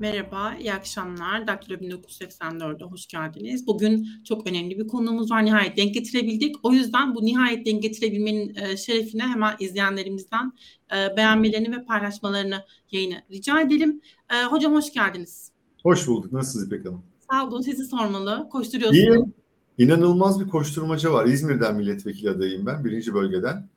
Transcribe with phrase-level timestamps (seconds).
[0.00, 1.46] Merhaba, iyi akşamlar.
[1.46, 3.66] Daktilo 1984'e hoş geldiniz.
[3.66, 5.44] Bugün çok önemli bir konuğumuz var.
[5.44, 6.56] Nihayet denk getirebildik.
[6.62, 10.52] O yüzden bu nihayet denk getirebilmenin e, şerefine hemen izleyenlerimizden
[10.92, 14.00] e, beğenmelerini ve paylaşmalarını yayını rica edelim.
[14.30, 15.52] E, hocam hoş geldiniz.
[15.82, 16.32] Hoş bulduk.
[16.32, 17.02] Nasılsınız İpek Hanım?
[17.30, 17.60] Sağ olun.
[17.60, 18.48] Sizi sormalı.
[18.52, 19.04] Koşturuyorsunuz.
[19.04, 19.34] İyiyim.
[19.78, 21.26] İnanılmaz bir koşturmaca var.
[21.26, 22.84] İzmir'den milletvekili adayım ben.
[22.84, 23.68] Birinci bölgeden.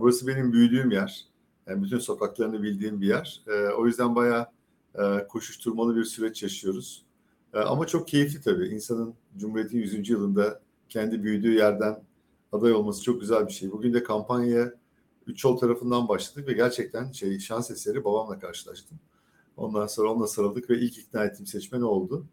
[0.00, 1.24] Burası benim büyüdüğüm yer.
[1.66, 3.42] Yani bütün sokaklarını bildiğim bir yer.
[3.78, 4.55] O yüzden bayağı
[4.98, 7.04] e, koşuşturmalı bir süreç yaşıyoruz.
[7.54, 8.68] E, ama çok keyifli tabii.
[8.68, 10.10] İnsanın Cumhuriyet'in 100.
[10.10, 12.02] yılında kendi büyüdüğü yerden
[12.52, 13.72] aday olması çok güzel bir şey.
[13.72, 14.74] Bugün de kampanyaya
[15.26, 18.98] üç yol tarafından başladık ve gerçekten şey şans eseri babamla karşılaştım.
[19.56, 22.26] Ondan sonra onunla sarıldık ve ilk ikna ettiğim seçmen oldu.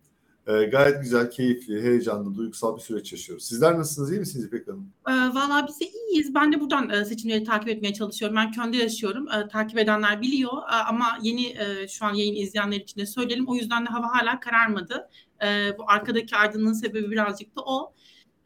[0.47, 3.45] E, gayet güzel, keyifli, heyecanlı, duygusal bir süreç yaşıyoruz.
[3.45, 4.89] Sizler nasılsınız, iyi misiniz İpek Hanım?
[5.07, 6.35] E, Valla biz de iyiyiz.
[6.35, 8.37] Ben de buradan e, seçimleri takip etmeye çalışıyorum.
[8.37, 9.27] Ben Köln'de yaşıyorum.
[9.31, 13.47] E, takip edenler biliyor e, ama yeni e, şu an yayın izleyenler için de söyleyelim.
[13.47, 15.09] O yüzden de hava hala kararmadı.
[15.43, 17.93] E, bu arkadaki aydınlığın sebebi birazcık da o.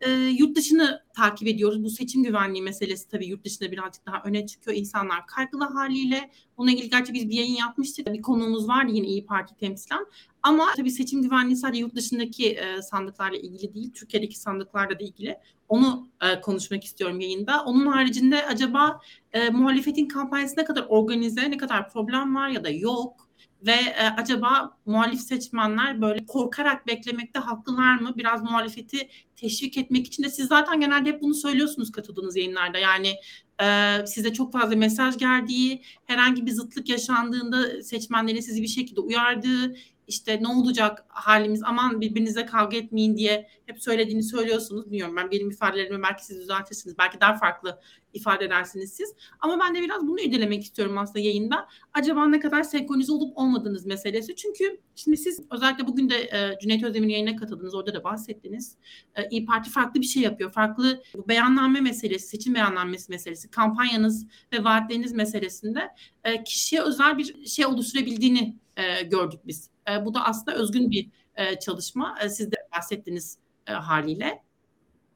[0.02, 1.84] E, yurt dışını takip ediyoruz.
[1.84, 4.78] Bu seçim güvenliği meselesi tabii yurt dışında birazcık daha öne çıkıyor.
[4.78, 6.32] İnsanlar kaygılı haliyle.
[6.58, 8.08] Bununla ilgili gerçi biz bir yayın yapmıştık.
[8.14, 10.06] Bir konuğumuz vardı yine İyi Parti temsilen.
[10.48, 15.38] Ama tabii seçim güvenliği sadece yurt dışındaki e, sandıklarla ilgili değil, Türkiye'deki sandıklarla da ilgili.
[15.70, 17.64] Onu e, konuşmak istiyorum yayında.
[17.66, 19.02] Onun haricinde acaba
[19.34, 23.28] e, muhalefetin kampanyası ne kadar organize, ne kadar problem var ya da yok?
[23.66, 28.14] Ve e, acaba muhalif seçmenler böyle korkarak beklemekte haklılar mı?
[28.18, 32.78] Biraz muhalefeti teşvik etmek için de siz zaten genelde hep bunu söylüyorsunuz katıldığınız yayınlarda.
[32.78, 33.14] Yani
[33.62, 39.76] e, size çok fazla mesaj geldiği, herhangi bir zıtlık yaşandığında seçmenlerin sizi bir şekilde uyardığı,
[40.08, 44.86] işte ne olacak halimiz aman birbirinize kavga etmeyin diye hep söylediğini söylüyorsunuz.
[44.86, 46.98] Bilmiyorum ben benim ifadelerimi belki siz düzeltirsiniz.
[46.98, 47.80] Belki daha farklı
[48.14, 49.16] ifade edersiniz siz.
[49.40, 51.68] Ama ben de biraz bunu irdelemek istiyorum aslında yayında.
[51.94, 54.36] Acaba ne kadar senkronize olup olmadığınız meselesi.
[54.36, 57.76] Çünkü şimdi siz özellikle bugün de e, Cüneyt Özdemir'in yayına katıldınız.
[57.76, 58.78] Orada da bahsettiniz.
[59.16, 60.52] E, İyi Parti farklı bir şey yapıyor.
[60.52, 65.90] Farklı bu beyanname meselesi, seçim beyannamesi meselesi, kampanyanız ve vaatleriniz meselesinde
[66.24, 69.70] e, kişiye özel bir şey oluşturabildiğini e, gördük biz.
[69.92, 72.16] E, bu da aslında özgün bir e, çalışma.
[72.24, 73.38] E, siz de bahsettiniz
[73.68, 74.44] e, haliyle.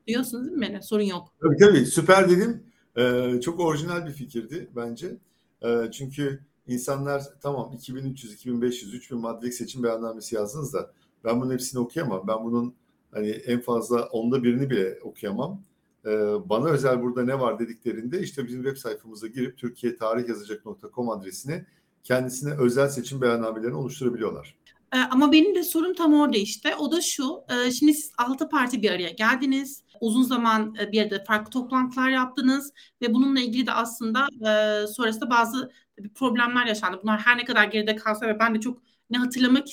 [0.07, 0.83] Duyuyorsunuz değil mi beni?
[0.83, 1.33] Sorun yok.
[1.41, 1.85] Tabii tabii.
[1.85, 2.63] Süper dedim.
[2.97, 5.17] Ee, çok orijinal bir fikirdi bence.
[5.63, 10.91] Ee, çünkü insanlar tamam 2300, 2500, 3000 maddelik seçim beyannamesi yazdınız da
[11.23, 12.27] ben bunun hepsini okuyamam.
[12.27, 12.75] Ben bunun
[13.11, 15.63] hani en fazla onda birini bile okuyamam.
[16.05, 16.09] Ee,
[16.45, 21.65] bana özel burada ne var dediklerinde işte bizim web sayfamıza girip Türkiye tarih yazacak.com adresine
[22.03, 24.57] kendisine özel seçim beyannamelerini oluşturabiliyorlar.
[24.93, 26.75] Ee, ama benim de sorum tam orada işte.
[26.75, 27.43] O da şu.
[27.49, 29.83] E, şimdi siz altı parti bir araya geldiniz.
[30.01, 35.29] Uzun zaman e, bir yerde farklı toplantılar yaptınız ve bununla ilgili de aslında e, sonrasında
[35.29, 35.71] bazı
[36.15, 36.99] problemler yaşandı.
[37.03, 39.67] Bunlar her ne kadar geride kalsa ve ben de çok ne hatırlamak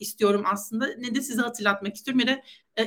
[0.00, 2.42] istiyorum aslında ne de size hatırlatmak istiyorum ya da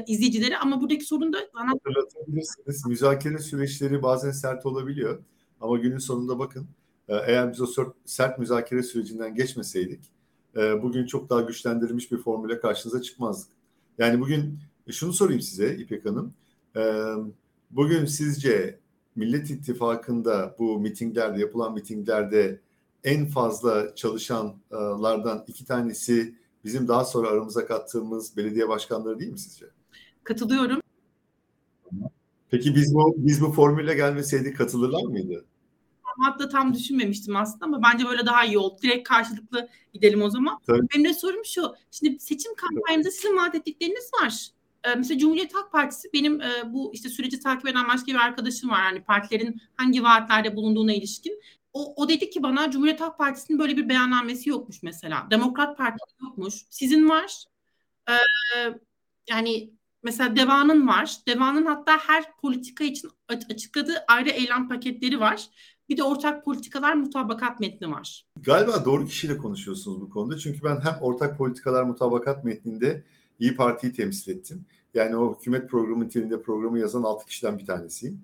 [0.08, 1.72] izleyicileri ama buradaki sorun da bana...
[1.72, 2.86] Hatırlatabilirsiniz.
[2.86, 5.24] Müzakere süreçleri bazen sert olabiliyor
[5.62, 6.68] ama günün sonunda bakın
[7.08, 10.15] eğer biz o sert müzakere sürecinden geçmeseydik
[10.56, 13.52] e, bugün çok daha güçlendirilmiş bir formüle karşınıza çıkmazdık.
[13.98, 16.34] Yani bugün e, şunu sorayım size İpek Hanım.
[16.76, 16.82] E,
[17.72, 18.80] bugün sizce
[19.16, 22.60] Millet İttifakı'nda bu mitinglerde yapılan mitinglerde
[23.04, 29.66] en fazla çalışanlardan iki tanesi bizim daha sonra aramıza kattığımız belediye başkanları değil mi sizce?
[30.24, 30.82] Katılıyorum.
[32.50, 35.46] Peki biz bu biz bu formüle gelmeseydik katılırlar mıydı?
[36.16, 38.78] Formatta tam düşünmemiştim aslında ama bence böyle daha iyi oldu.
[38.82, 40.60] Direkt karşılıklı gidelim o zaman.
[40.68, 40.88] Tabii.
[40.96, 41.76] Benim de sorum şu.
[41.92, 44.50] Şimdi seçim kampanyamızda sizin vaat ettikleriniz var.
[44.84, 48.70] Ee, mesela Cumhuriyet Halk Partisi benim e, bu işte süreci takip eden başka bir arkadaşım
[48.70, 48.84] var.
[48.84, 51.42] Yani partilerin hangi vaatlerde bulunduğuna ilişkin.
[51.74, 55.28] O, o dedi ki bana Cumhuriyet Halk Partisi'nin böyle bir beyannamesi yokmuş mesela.
[55.32, 56.54] Demokrat Parti yokmuş.
[56.70, 57.44] Sizin var.
[58.10, 58.14] Ee,
[59.30, 61.16] yani mesela Deva'nın var.
[61.28, 63.10] Deva'nın hatta her politika için
[63.50, 65.50] açıkladığı ayrı eylem paketleri var.
[65.90, 68.26] Bir de ortak politikalar mutabakat metni var.
[68.42, 70.38] Galiba doğru kişiyle konuşuyorsunuz bu konuda.
[70.38, 73.04] Çünkü ben hem ortak politikalar mutabakat metninde
[73.40, 74.66] İyi Parti'yi temsil ettim.
[74.94, 78.22] Yani o hükümet programı niteliğinde programı yazan altı kişiden bir tanesiyim.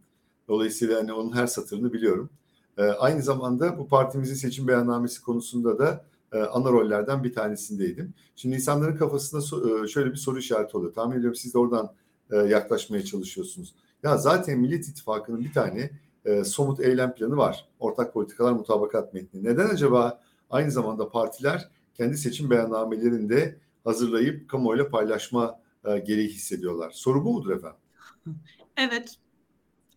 [0.47, 2.29] Dolayısıyla hani onun her satırını biliyorum.
[2.77, 8.13] Ee, aynı zamanda bu partimizin seçim beyannamesi konusunda da e, ana rollerden bir tanesindeydim.
[8.35, 10.93] Şimdi insanların kafasında so- e, şöyle bir soru işareti oluyor.
[10.93, 11.93] Tahmin ediyorum siz de oradan
[12.31, 13.73] e, yaklaşmaya çalışıyorsunuz.
[14.03, 15.91] Ya zaten Millet İttifakı'nın bir tane
[16.25, 17.65] e, somut eylem planı var.
[17.79, 19.43] Ortak politikalar mutabakat metni.
[19.43, 26.91] Neden acaba aynı zamanda partiler kendi seçim beyannamelerinde hazırlayıp kamuoyuyla paylaşma e, gereği hissediyorlar?
[26.91, 27.79] Soru bu mudur efendim?
[28.77, 29.15] Evet.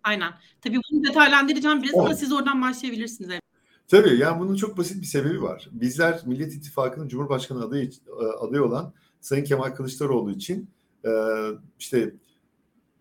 [0.02, 0.32] Aynen.
[0.60, 3.40] Tabii bunu detaylandıracağım biraz ama siz oradan başlayabilirsiniz.
[3.88, 5.68] Tabii yani bunun çok basit bir sebebi var.
[5.72, 7.90] Bizler Millet İttifakı'nın Cumhurbaşkanı adayı,
[8.40, 10.70] adayı olan Sayın Kemal Kılıçdaroğlu için
[11.04, 11.10] e,
[11.78, 12.14] işte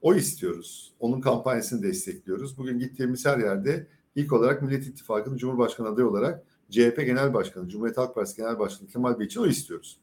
[0.03, 0.93] o istiyoruz.
[0.99, 2.57] Onun kampanyasını destekliyoruz.
[2.57, 7.97] Bugün gittiğimiz her yerde ilk olarak Millet İttifakı'nın Cumhurbaşkanı adayı olarak CHP Genel Başkanı, Cumhuriyet
[7.97, 9.97] Halk Partisi Genel Başkanı Kemal Bey için o istiyoruz.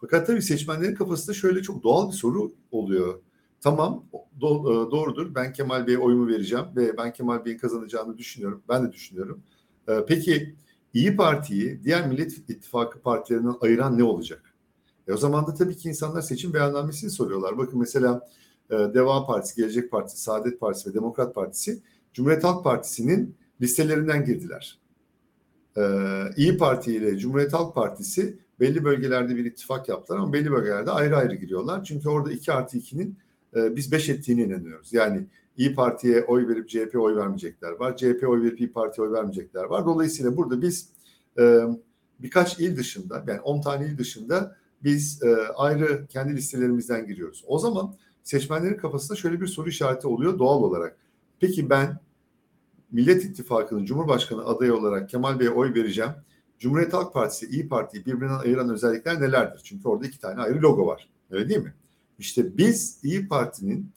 [0.00, 3.20] Fakat tabii seçmenlerin kafasında şöyle çok doğal bir soru oluyor.
[3.60, 4.04] Tamam
[4.40, 8.62] do- doğrudur ben Kemal Bey'e oyumu vereceğim ve ben Kemal Bey'in kazanacağını düşünüyorum.
[8.68, 9.42] Ben de düşünüyorum.
[9.88, 10.54] Ee, peki
[10.94, 14.54] İyi Parti'yi diğer Millet İttifakı partilerinden ayıran ne olacak?
[15.08, 17.58] E o zaman da tabii ki insanlar seçim beyannamesini soruyorlar.
[17.58, 18.28] Bakın mesela
[18.70, 21.82] e, Deva Partisi, Gelecek Partisi, Saadet Partisi ve Demokrat Partisi
[22.14, 24.78] Cumhuriyet Halk Partisi'nin listelerinden girdiler.
[25.76, 25.82] Ee,
[26.36, 31.16] İyi Parti ile Cumhuriyet Halk Partisi belli bölgelerde bir ittifak yaptılar ama belli bölgelerde ayrı
[31.16, 31.84] ayrı giriyorlar.
[31.84, 33.18] Çünkü orada 2 artı 2'nin
[33.56, 34.92] e, biz 5 ettiğine inanıyoruz.
[34.92, 35.26] Yani
[35.56, 37.96] İyi Parti'ye oy verip CHP'ye oy vermeyecekler var.
[37.96, 39.86] CHP oy verip İyi Parti'ye oy vermeyecekler var.
[39.86, 40.88] Dolayısıyla burada biz
[41.38, 41.60] e,
[42.18, 47.44] birkaç il dışında yani 10 tane il dışında biz e, ayrı kendi listelerimizden giriyoruz.
[47.46, 47.94] O zaman
[48.24, 50.96] seçmenlerin kafasında şöyle bir soru işareti oluyor doğal olarak.
[51.40, 52.00] Peki ben
[52.92, 56.10] Millet İttifakı'nın Cumhurbaşkanı adayı olarak Kemal Bey'e oy vereceğim.
[56.58, 59.60] Cumhuriyet Halk Partisi, İyi Parti'yi birbirinden ayıran özellikler nelerdir?
[59.64, 61.08] Çünkü orada iki tane ayrı logo var.
[61.30, 61.74] Öyle değil mi?
[62.18, 63.90] İşte biz İyi Parti'nin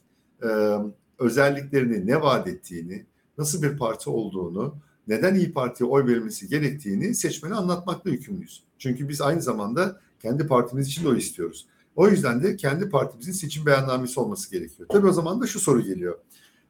[0.44, 0.78] e,
[1.20, 3.06] özelliklerini, ne vaat ettiğini,
[3.38, 4.76] nasıl bir parti olduğunu,
[5.08, 8.64] neden İyi Parti'ye oy verilmesi gerektiğini seçmene anlatmakla yükümlüyüz.
[8.78, 11.68] Çünkü biz aynı zamanda kendi partimiz için de oy istiyoruz.
[11.98, 14.90] O yüzden de kendi partimizin seçim beyannamesi olması gerekiyor.
[14.92, 16.20] Tabii o zaman da şu soru geliyor.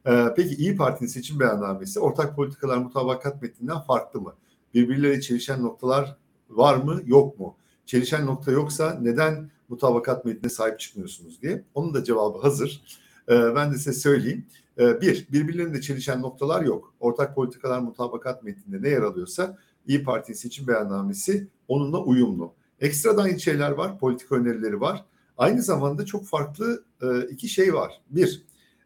[0.08, 4.34] Ee, peki İyi Parti'nin seçim beyannamesi ortak politikalar mutabakat metninden farklı mı?
[4.74, 6.18] Birbirleriyle çelişen noktalar
[6.50, 7.58] var mı yok mu?
[7.86, 11.64] Çelişen nokta yoksa neden mutabakat metnine sahip çıkmıyorsunuz diye.
[11.74, 12.82] Onun da cevabı hazır.
[13.30, 14.46] Ee, ben de size söyleyeyim.
[14.80, 16.94] Ee, bir, birbirlerinde çelişen noktalar yok.
[17.00, 19.58] Ortak politikalar mutabakat metninde ne yer alıyorsa
[19.88, 22.54] İyi Parti seçim beyannamesi onunla uyumlu.
[22.82, 25.06] Ekstradan şeyler var, politika önerileri var.
[25.38, 28.02] Aynı zamanda çok farklı e, iki şey var.
[28.10, 28.46] Bir,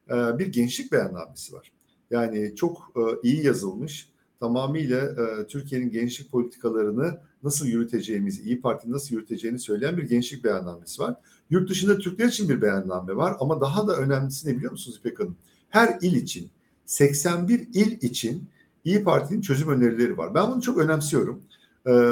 [0.10, 1.72] e, bir gençlik beyannamesi var.
[2.12, 5.16] Yani çok e, iyi yazılmış, tamamıyla
[5.48, 11.16] Türkiye'nin gençlik politikalarını nasıl yürüteceğimizi, İyi Parti nasıl yürüteceğini söyleyen bir gençlik beyannamesi var.
[11.50, 15.20] Yurt dışında Türkler için bir beyanname var ama daha da önemlisi ne biliyor musunuz İpek
[15.20, 15.38] Hanım?
[15.70, 16.50] Her il için,
[16.86, 18.50] 81 il için
[18.86, 20.36] İyi Parti'nin çözüm önerileri var.
[20.36, 21.42] Ben bunu çok önemsiyorum.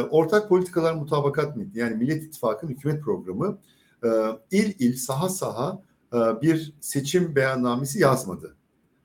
[0.10, 3.58] Ortak politikalar mutabakat metni yani Millet İttifakı'nın hükümet programı
[4.52, 5.82] il il saha saha
[6.42, 8.56] bir seçim beyannamesi yazmadı.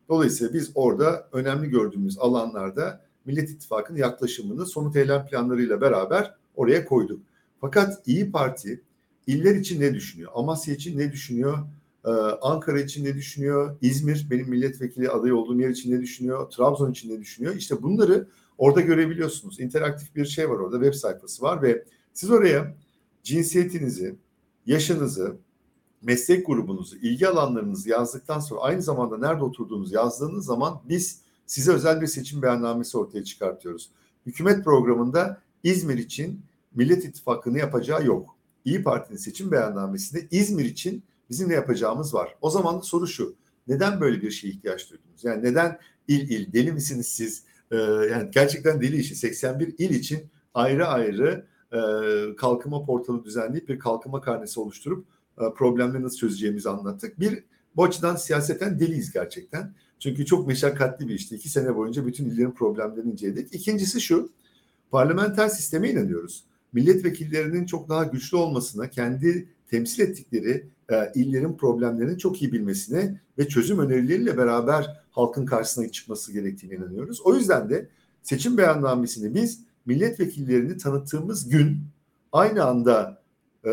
[0.08, 7.22] Dolayısıyla biz orada önemli gördüğümüz alanlarda Millet İttifakı'nın yaklaşımını somut eylem planlarıyla beraber oraya koyduk.
[7.60, 8.80] Fakat İyi Parti
[9.26, 10.30] iller için ne düşünüyor?
[10.34, 11.58] Amasya için ne düşünüyor?
[12.04, 12.10] Ee,
[12.42, 13.76] Ankara için ne düşünüyor?
[13.80, 16.50] İzmir benim milletvekili adayı olduğum yer için ne düşünüyor?
[16.50, 17.54] Trabzon için ne düşünüyor?
[17.54, 19.60] İşte bunları orada görebiliyorsunuz.
[19.60, 22.74] İnteraktif bir şey var orada web sayfası var ve siz oraya
[23.22, 24.16] cinsiyetinizi,
[24.66, 25.36] yaşınızı,
[26.02, 32.00] meslek grubunuzu, ilgi alanlarınızı yazdıktan sonra aynı zamanda nerede oturduğunuzu yazdığınız zaman biz size özel
[32.00, 33.90] bir seçim beyannamesi ortaya çıkartıyoruz.
[34.26, 36.40] Hükümet programında İzmir için
[36.74, 38.36] Millet İttifakı'nı yapacağı yok.
[38.64, 42.34] İyi Parti'nin seçim beyannamesinde İzmir için bizim ne yapacağımız var.
[42.40, 43.34] O zaman da soru şu.
[43.68, 45.24] Neden böyle bir şeye ihtiyaç duydunuz?
[45.24, 45.78] Yani neden
[46.08, 47.42] il il deli misiniz siz?
[47.70, 47.76] Ee,
[48.10, 49.16] yani gerçekten deli işi.
[49.16, 51.80] 81 il için ayrı ayrı e,
[52.36, 55.06] kalkınma portalı düzenleyip bir kalkınma karnesi oluşturup
[55.38, 57.20] e, problemleri nasıl çözeceğimizi anlattık.
[57.20, 57.44] Bir
[57.76, 59.74] bu açıdan siyaseten deliyiz gerçekten.
[59.98, 61.34] Çünkü çok meşakkatli bir işti.
[61.34, 63.54] İki sene boyunca bütün illerin problemlerini inceledik.
[63.54, 64.30] İkincisi şu,
[64.90, 66.44] parlamenter sisteme inanıyoruz.
[66.72, 73.48] Milletvekillerinin çok daha güçlü olmasına, kendi temsil ettikleri e, illerin problemlerini çok iyi bilmesine ve
[73.48, 77.20] çözüm önerileriyle beraber halkın karşısına çıkması gerektiğine inanıyoruz.
[77.24, 77.88] O yüzden de
[78.22, 81.78] seçim beyannamesini biz milletvekillerini tanıttığımız gün
[82.32, 83.22] aynı anda
[83.64, 83.70] e,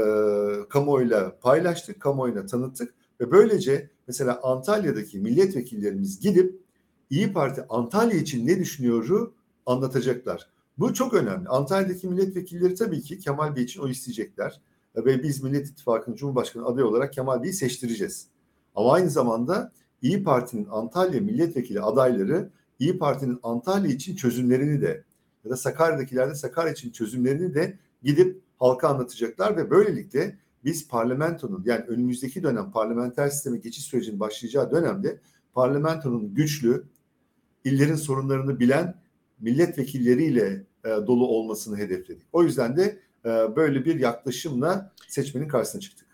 [0.70, 6.62] kamuoyuyla paylaştık, kamuoyuna tanıttık ve böylece mesela Antalya'daki milletvekillerimiz gidip
[7.10, 9.34] İyi Parti Antalya için ne düşünüyoru
[9.66, 10.50] anlatacaklar.
[10.78, 11.50] Bu çok önemli.
[11.50, 14.62] Antalya'daki milletvekilleri tabii ki Kemal Bey için o isteyecekler.
[14.96, 18.28] Ve biz Millet İttifakı'nın Cumhurbaşkanı adayı olarak Kemal Bey'i seçtireceğiz.
[18.76, 22.50] Ama aynı zamanda İyi Parti'nin Antalya milletvekili adayları
[22.80, 25.04] İyi Parti'nin Antalya için çözümlerini de
[25.46, 31.86] ya da Sakarya'dakilerde Sakarya için çözümlerini de gidip halka anlatacaklar ve böylelikle biz parlamentonun yani
[31.86, 35.20] önümüzdeki dönem parlamenter sisteme geçiş sürecinin başlayacağı dönemde
[35.54, 36.84] parlamentonun güçlü,
[37.64, 38.96] illerin sorunlarını bilen
[39.40, 42.28] milletvekilleriyle e, dolu olmasını hedefledik.
[42.34, 46.08] O yüzden de e, böyle bir yaklaşımla seçmenin karşısına çıktık.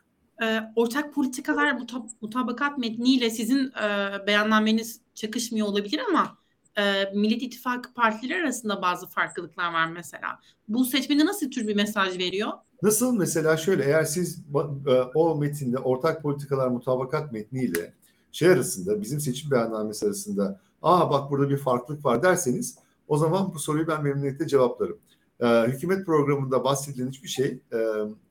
[0.44, 6.38] E, ortak politikalar mutab- mutabakat metniyle sizin e, beyannameniz çakışmıyor olabilir ama
[6.78, 10.40] e, Millet İttifakı partileri arasında bazı farklılıklar var mesela.
[10.68, 12.52] Bu seçmene nasıl tür bir mesaj veriyor?
[12.82, 14.44] Nasıl mesela şöyle eğer siz
[14.88, 17.94] e, o metinde ortak politikalar mutabakat metniyle
[18.32, 23.54] şey arasında bizim seçim beyannamesi arasında aa bak burada bir farklılık var derseniz o zaman
[23.54, 24.98] bu soruyu ben memnuniyetle cevaplarım.
[25.40, 27.78] Ee, hükümet programında bahsedilen hiçbir şey e,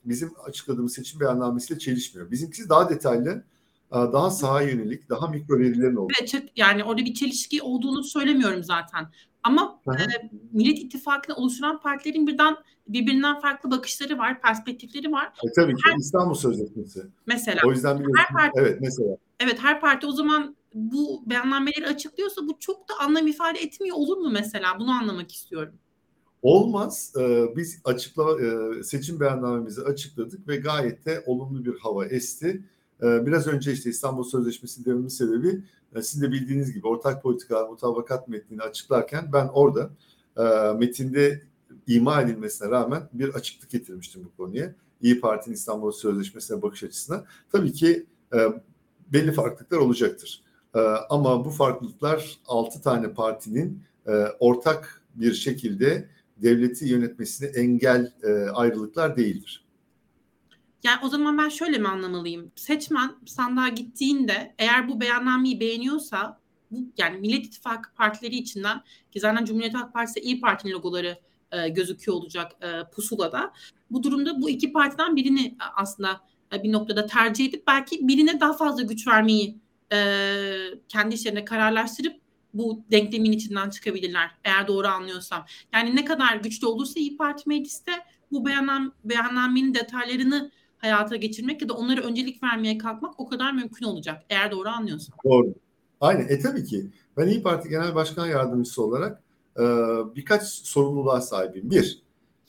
[0.04, 2.30] bizim açıkladığımız seçim beyannamesiyle çelişmiyor.
[2.30, 3.44] Bizimkisi daha detaylı,
[3.92, 6.12] daha saha yönelik, daha mikro verilerin olduğu.
[6.20, 9.08] Evet, yani orada bir çelişki olduğunu söylemiyorum zaten.
[9.42, 12.56] Ama e, Millet İttifakı'nı oluşturan partilerin birden
[12.88, 15.26] birbirinden farklı bakışları var, perspektifleri var.
[15.26, 17.02] E, tabii ki her, İstanbul Sözleşmesi.
[17.26, 17.60] Mesela.
[17.66, 19.16] O yüzden her parti, evet mesela.
[19.40, 24.16] Evet her parti o zaman bu beyannameleri açıklıyorsa bu çok da anlam ifade etmiyor olur
[24.16, 24.80] mu mesela?
[24.80, 25.74] Bunu anlamak istiyorum.
[26.42, 27.12] Olmaz.
[27.20, 32.64] Ee, biz açıkla e, seçim beyannamemizi açıkladık ve gayet de olumlu bir hava esti.
[33.02, 35.62] Ee, biraz önce işte İstanbul Sözleşmesi dememin sebebi
[35.94, 39.90] e, sizin de bildiğiniz gibi ortak politika mutabakat metnini açıklarken ben orada
[40.36, 41.42] e, metinde
[41.86, 44.74] ima edilmesine rağmen bir açıklık getirmiştim bu konuya.
[45.02, 47.24] İyi Parti'nin İstanbul Sözleşmesi'ne bakış açısına.
[47.52, 48.06] Tabii ki
[49.12, 50.42] belli farklılıklar olacaktır.
[51.10, 53.82] Ama bu farklılıklar 6 tane partinin
[54.40, 59.65] ortak bir şekilde devleti yönetmesine engel e, ayrılıklar değildir.
[60.86, 62.52] Yani o zaman ben şöyle mi anlamalıyım?
[62.56, 66.40] Seçmen sandığa gittiğinde eğer bu beyannameyi beğeniyorsa
[66.70, 71.18] bu yani Millet İttifakı partileri içinden ki zaten Cumhuriyet Halk Partisi İyi Parti'nin logoları
[71.52, 73.52] e, gözüküyor olacak e, pusulada.
[73.90, 76.20] Bu durumda bu iki partiden birini e, aslında
[76.52, 79.58] e, bir noktada tercih edip belki birine daha fazla güç vermeyi
[79.92, 79.98] e,
[80.88, 82.20] kendi işlerine kararlaştırıp
[82.54, 85.46] bu denklemin içinden çıkabilirler eğer doğru anlıyorsam.
[85.72, 87.92] Yani ne kadar güçlü olursa İyi Parti mecliste
[88.32, 93.86] bu beyannam, beyannamenin detaylarını hayata geçirmek ya da onlara öncelik vermeye kalkmak o kadar mümkün
[93.86, 95.18] olacak eğer doğru anlıyorsam.
[95.24, 95.54] Doğru.
[96.00, 96.28] Aynen.
[96.28, 96.90] E tabii ki.
[97.16, 99.22] Ben İyi Parti Genel Başkan Yardımcısı olarak
[99.58, 99.62] e,
[100.16, 101.70] birkaç sorumluluğa sahibim.
[101.70, 102.02] Bir,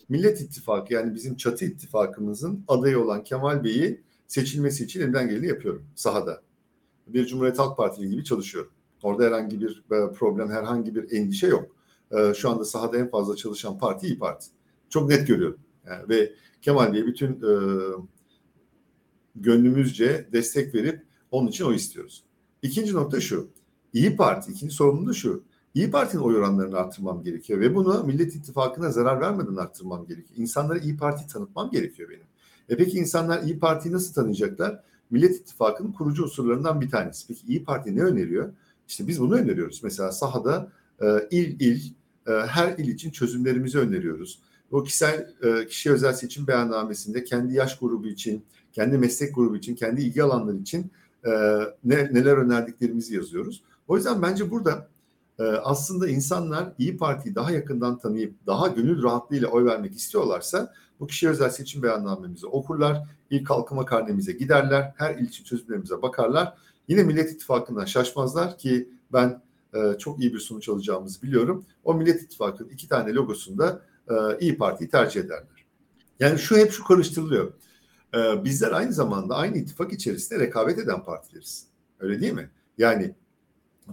[0.09, 5.85] Millet İttifakı yani bizim çatı ittifakımızın adayı olan Kemal Bey'i seçilmesi için elimden geleni yapıyorum
[5.95, 6.41] sahada.
[7.07, 8.71] Bir Cumhuriyet Halk Partili gibi çalışıyorum.
[9.03, 11.75] Orada herhangi bir e, problem, herhangi bir endişe yok.
[12.11, 14.47] E, şu anda sahada en fazla çalışan parti İyi Parti.
[14.89, 15.59] Çok net görüyorum.
[15.87, 17.51] Yani ve Kemal Bey'e bütün e,
[19.41, 22.23] gönlümüzce destek verip onun için o istiyoruz.
[22.61, 23.47] İkinci nokta şu.
[23.93, 25.43] İyi Parti, ikinci da şu.
[25.73, 30.39] İyi Parti'nin oy oranlarını arttırmam gerekiyor ve bunu Millet İttifakı'na zarar vermeden arttırmam gerekiyor.
[30.39, 32.25] İnsanlara İyi Parti tanıtmam gerekiyor benim.
[32.69, 34.83] E peki insanlar İyi Parti'yi nasıl tanıyacaklar?
[35.09, 37.27] Millet İttifakı'nın kurucu unsurlarından bir tanesi.
[37.27, 38.53] Peki İyi Parti ne öneriyor?
[38.87, 39.83] İşte biz bunu öneriyoruz.
[39.83, 41.93] Mesela sahada e, il il
[42.27, 44.39] e, her il için çözümlerimizi öneriyoruz.
[44.71, 48.45] O kişisel e, kişi özel seçim beyannamesinde kendi yaş grubu için,
[48.77, 50.91] kendi meslek grubu için, kendi ilgi alanları için
[51.25, 51.31] e,
[51.83, 53.63] ne, neler önerdiklerimizi yazıyoruz.
[53.87, 54.87] O yüzden bence burada
[55.39, 61.07] e, aslında insanlar İyi Parti'yi daha yakından tanıyıp daha gönül rahatlığıyla oy vermek istiyorlarsa bu
[61.07, 66.53] kişi özel seçim beyannamemizi okurlar, il kalkınma karnemize giderler, her il için çözümlerimize bakarlar
[66.87, 69.41] Yine Millet İttifakı'ndan şaşmazlar ki ben
[69.73, 71.65] e, çok iyi bir sonuç alacağımızı biliyorum.
[71.83, 75.65] O Millet İttifakı'nın iki tane logosunda e, İyi Parti'yi tercih ederler.
[76.19, 77.53] Yani şu hep şu karıştırılıyor.
[78.13, 81.67] E, bizler aynı zamanda aynı ittifak içerisinde rekabet eden partileriz.
[81.99, 82.49] Öyle değil mi?
[82.77, 83.15] Yani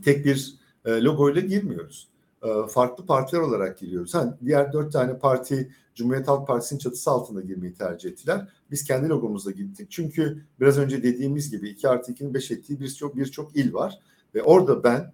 [0.04, 0.54] tek bir
[0.84, 2.08] e, logoyla girmiyoruz.
[2.42, 4.14] E, farklı partiler olarak giriyoruz.
[4.14, 8.48] Hani diğer dört tane parti Cumhuriyet Halk Partisi'nin çatısı altında girmeyi tercih ettiler.
[8.70, 9.90] Biz kendi logomuzla gittik.
[9.90, 13.98] Çünkü biraz önce dediğimiz gibi 2 artı 2'nin 5 ettiği birçok birçok il var.
[14.34, 15.12] Ve orada ben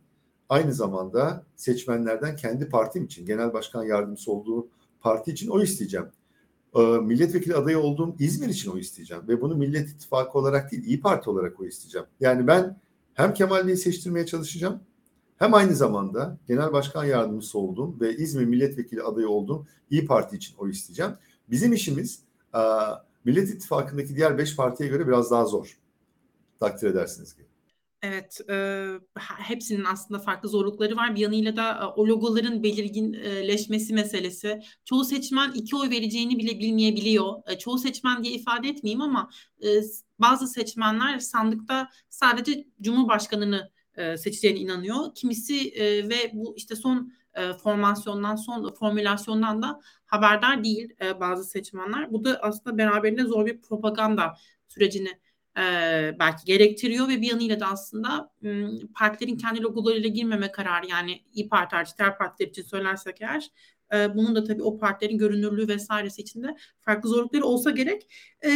[0.49, 4.69] aynı zamanda seçmenlerden kendi partim için, genel başkan yardımcısı olduğu
[5.01, 6.07] parti için oy isteyeceğim.
[6.75, 9.29] Ee, milletvekili adayı olduğum İzmir için oy isteyeceğim.
[9.29, 12.07] Ve bunu Millet İttifakı olarak değil, İyi Parti olarak oy isteyeceğim.
[12.21, 12.81] Yani ben
[13.15, 14.81] hem Kemal Bey'i seçtirmeye çalışacağım
[15.37, 20.57] hem aynı zamanda genel başkan yardımcısı olduğum ve İzmir milletvekili adayı olduğum İyi Parti için
[20.57, 21.13] oy isteyeceğim.
[21.51, 22.23] Bizim işimiz
[23.25, 25.79] Millet İttifakı'ndaki diğer beş partiye göre biraz daha zor.
[26.61, 27.43] Takdir edersiniz ki.
[28.03, 28.87] Evet, e,
[29.39, 31.15] hepsinin aslında farklı zorlukları var.
[31.15, 34.61] Bir yanıyla da e, o logoların belirginleşmesi meselesi.
[34.85, 37.35] Çoğu seçmen iki oy vereceğini bile bilmeyebiliyor.
[37.47, 39.31] E, çoğu seçmen diye ifade etmeyeyim ama
[39.63, 39.69] e,
[40.19, 45.15] bazı seçmenler sandıkta sadece Cumhurbaşkanı'nı e, seçeceğine inanıyor.
[45.15, 51.45] Kimisi e, ve bu işte son e, formasyondan, son formülasyondan da haberdar değil e, bazı
[51.45, 52.13] seçmenler.
[52.13, 54.35] Bu da aslında beraberinde zor bir propaganda
[54.69, 55.21] sürecini
[55.61, 61.23] e, belki gerektiriyor ve bir yanıyla da aslında m, partilerin kendi logolarıyla girmeme kararı yani
[61.33, 63.51] İyi Parti hariç diğer partiler için söylersek eğer
[63.95, 68.03] e, bunun da tabii o partilerin görünürlüğü vesairesi içinde farklı zorlukları olsa gerek.
[68.45, 68.51] E,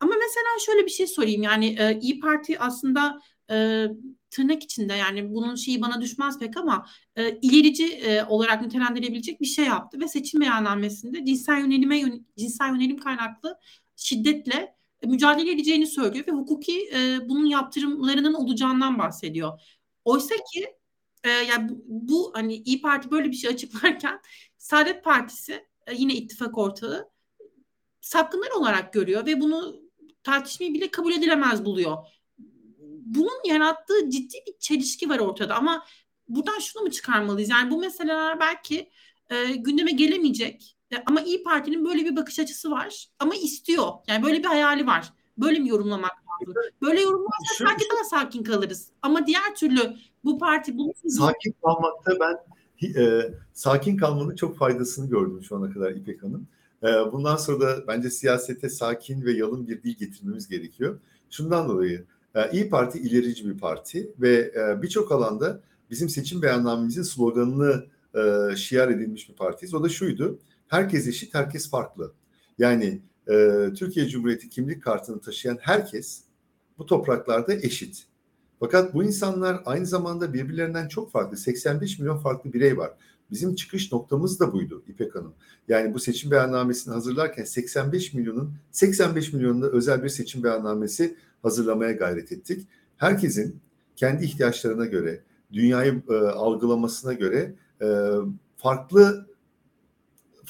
[0.00, 3.86] ama mesela şöyle bir şey sorayım yani e, İyi Parti aslında e,
[4.30, 9.46] tırnak içinde yani bunun şeyi bana düşmez pek ama e, ilerici e, olarak nitelendirebilecek bir
[9.46, 12.02] şey yaptı ve seçim beyannamesinde cinsel yönelime
[12.38, 13.58] cinsel yönelim kaynaklı
[13.96, 19.60] şiddetle mücadele edeceğini söylüyor ve hukuki e, bunun yaptırımlarının olacağından bahsediyor.
[20.04, 20.76] Oysa ki
[21.24, 24.20] e, yani bu, bu hani İyi Parti böyle bir şey açıklarken
[24.58, 27.10] Saadet Partisi e, yine ittifak ortağı
[28.00, 29.80] sapkınlar olarak görüyor ve bunu
[30.22, 31.96] tartışmayı bile kabul edilemez buluyor.
[33.04, 35.86] Bunun yarattığı ciddi bir çelişki var ortada ama
[36.28, 37.50] buradan şunu mu çıkarmalıyız?
[37.50, 38.90] Yani bu meseleler belki
[39.30, 43.88] e, gündeme gelemeyecek ama İyi Parti'nin böyle bir bakış açısı var ama istiyor.
[44.08, 45.12] Yani böyle bir hayali var.
[45.38, 46.54] Böyle mi yorumlamak lazım?
[46.82, 48.88] Böyle yorumlarsak belki daha sakin kalırız.
[49.02, 49.94] Ama diğer türlü
[50.24, 52.38] bu parti bu sakin kalmakta ben
[53.02, 56.46] e, sakin kalmanın çok faydasını gördüm şu ana kadar İpek Hanım.
[56.82, 60.98] E, bundan sonra da bence siyasete sakin ve yalın bir dil getirmemiz gerekiyor.
[61.30, 62.04] Şundan dolayı
[62.34, 68.56] e, İyi Parti ilerici bir parti ve e, birçok alanda bizim seçim beyannamemizin sloganını e,
[68.56, 69.74] şiar edilmiş bir partiyiz.
[69.74, 70.38] O da şuydu.
[70.70, 72.12] Herkes eşit, herkes farklı.
[72.58, 76.22] Yani e, Türkiye Cumhuriyeti kimlik kartını taşıyan herkes
[76.78, 78.06] bu topraklarda eşit.
[78.60, 81.36] Fakat bu insanlar aynı zamanda birbirlerinden çok farklı.
[81.36, 82.90] 85 milyon farklı birey var.
[83.30, 85.34] Bizim çıkış noktamız da buydu İpek Hanım.
[85.68, 92.32] Yani bu seçim beyannamesini hazırlarken 85 milyonun 85 milyonunda özel bir seçim beyannamesi hazırlamaya gayret
[92.32, 92.68] ettik.
[92.96, 93.60] Herkesin
[93.96, 95.20] kendi ihtiyaçlarına göre,
[95.52, 97.86] dünyayı e, algılamasına göre e,
[98.56, 99.29] farklı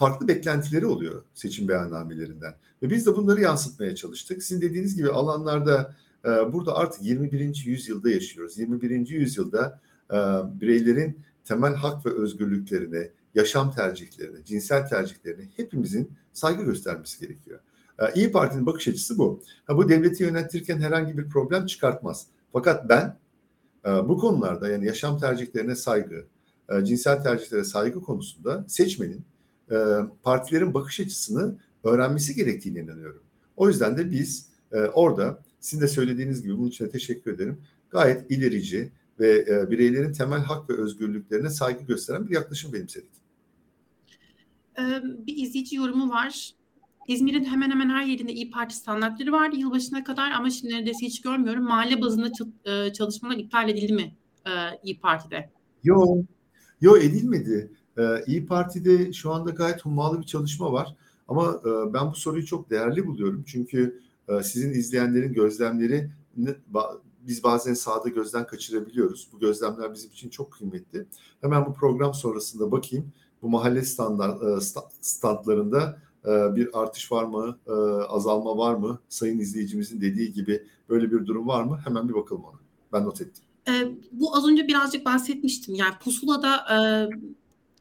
[0.01, 2.55] farklı beklentileri oluyor seçim beyannamelerinden.
[2.83, 4.43] Ve biz de bunları yansıtmaya çalıştık.
[4.43, 7.63] Sizin dediğiniz gibi alanlarda e, burada artık 21.
[7.67, 8.59] yüzyılda yaşıyoruz.
[8.59, 9.09] 21.
[9.09, 9.81] yüzyılda
[10.11, 10.17] e,
[10.61, 17.61] bireylerin temel hak ve özgürlüklerine, yaşam tercihlerine, cinsel tercihlerine hepimizin saygı göstermesi gerekiyor.
[17.99, 19.43] E, İyi Parti'nin bakış açısı bu.
[19.67, 22.27] Ha, bu devleti yönetirken herhangi bir problem çıkartmaz.
[22.53, 23.19] Fakat ben
[23.87, 26.27] e, bu konularda yani yaşam tercihlerine saygı,
[26.69, 29.30] e, cinsel tercihlere saygı konusunda seçmenin
[29.71, 29.77] e,
[30.23, 33.23] partilerin bakış açısını öğrenmesi gerektiğine inanıyorum.
[33.57, 37.59] O yüzden de biz e, orada sizin de söylediğiniz gibi bunun için de teşekkür ederim.
[37.91, 43.11] Gayet ilerici ve e, bireylerin temel hak ve özgürlüklerine saygı gösteren bir yaklaşım benimsedik.
[45.27, 46.51] Bir izleyici yorumu var.
[47.09, 51.23] İzmir'in hemen hemen her yerinde İyi Parti standartları vardı yılbaşına kadar ama şimdi neredeyse hiç
[51.23, 51.65] görmüyorum.
[51.65, 52.33] Mahalle bazında
[52.93, 54.15] çalışmalar iptal edildi mi
[54.83, 55.51] İyi Parti'de?
[55.85, 56.19] Yok,
[56.81, 57.71] yok edilmedi.
[58.27, 60.97] İyi Parti'de şu anda gayet hummalı bir çalışma var.
[61.29, 63.45] Ama ben bu soruyu çok değerli buluyorum.
[63.47, 64.01] Çünkü
[64.43, 66.11] sizin izleyenlerin gözlemleri
[67.21, 69.29] biz bazen sahada gözden kaçırabiliyoruz.
[69.33, 71.07] Bu gözlemler bizim için çok kıymetli.
[71.41, 73.13] Hemen bu program sonrasında bakayım.
[73.43, 74.63] Bu mahalle standart,
[75.01, 77.59] standlarında bir artış var mı,
[78.09, 78.99] azalma var mı?
[79.09, 81.81] Sayın izleyicimizin dediği gibi böyle bir durum var mı?
[81.85, 82.59] Hemen bir bakalım ona.
[82.93, 83.45] Ben not ettim.
[84.13, 85.75] bu az önce birazcık bahsetmiştim.
[85.75, 86.79] Yani pusulada e,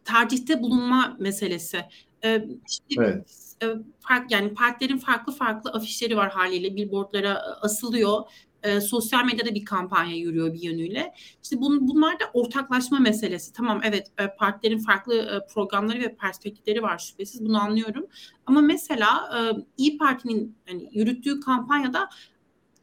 [0.05, 1.85] tercihte bulunma meselesi.
[2.23, 3.55] E, şimdi, evet.
[3.63, 3.67] E,
[3.99, 8.23] fark, yani partilerin farklı farklı afişleri var haliyle billboardlara e, asılıyor.
[8.63, 11.13] E, sosyal medyada bir kampanya yürüyor bir yönüyle.
[11.43, 13.53] İşte bun, bunlar da ortaklaşma meselesi.
[13.53, 18.05] Tamam evet e, partilerin farklı e, programları ve perspektifleri var şüphesiz bunu anlıyorum.
[18.45, 22.09] Ama mesela e, İyi Parti'nin hani, yürüttüğü kampanyada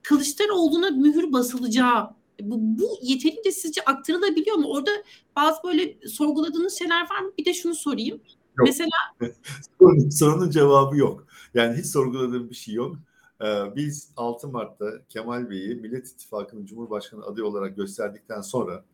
[0.03, 4.69] Kılıçdaroğlu'na mühür basılacağı bu, bu yeterince sizce aktarılabiliyor mu?
[4.69, 4.91] Orada
[5.37, 7.33] bazı böyle sorguladığınız şeyler var mı?
[7.39, 8.21] Bir de şunu sorayım.
[8.59, 8.69] Yok.
[8.69, 8.91] Mesela
[9.81, 11.27] sorunun, sorunun cevabı yok.
[11.55, 12.97] Yani hiç sorguladığım bir şey yok.
[13.43, 18.85] Ee, biz 6 Mart'ta Kemal Bey'i Millet İttifakı'nın Cumhurbaşkanı adayı olarak gösterdikten sonra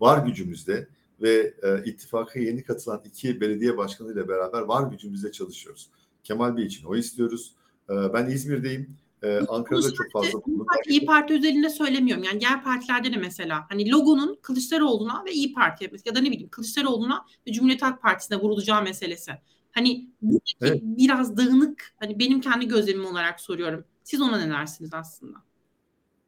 [0.00, 0.88] var gücümüzde
[1.22, 5.90] ve e, ittifaka yeni katılan iki belediye başkanı ile beraber var gücümüzle çalışıyoruz.
[6.24, 7.52] Kemal Bey için o istiyoruz.
[7.90, 8.96] Ee, ben İzmir'deyim.
[9.22, 10.66] Ee, Ankara'da çok fazla bulundum.
[10.88, 12.24] İyi Parti özelinde söylemiyorum.
[12.24, 16.48] Yani diğer partilerde de mesela hani logonun Kılıçdaroğlu'na ve İyi Parti'ye ya da ne bileyim
[16.48, 19.32] Kılıçdaroğlu'na ve Cumhuriyet Halk Partisi'ne vurulacağı meselesi.
[19.72, 20.82] Hani bu evet.
[20.82, 21.94] biraz dağınık.
[21.96, 23.84] Hani benim kendi gözlemim olarak soruyorum.
[24.04, 25.38] Siz ona ne dersiniz aslında?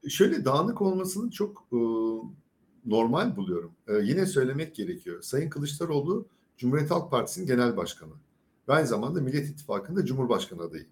[0.08, 1.78] Şöyle dağınık olmasını çok e,
[2.86, 3.72] normal buluyorum.
[3.88, 5.22] E, yine söylemek gerekiyor.
[5.22, 6.26] Sayın Kılıçdaroğlu
[6.56, 8.12] Cumhuriyet Halk Partisi'nin genel başkanı.
[8.68, 10.86] Aynı zamanda Millet İttifakı'nda Cumhurbaşkanı adayı.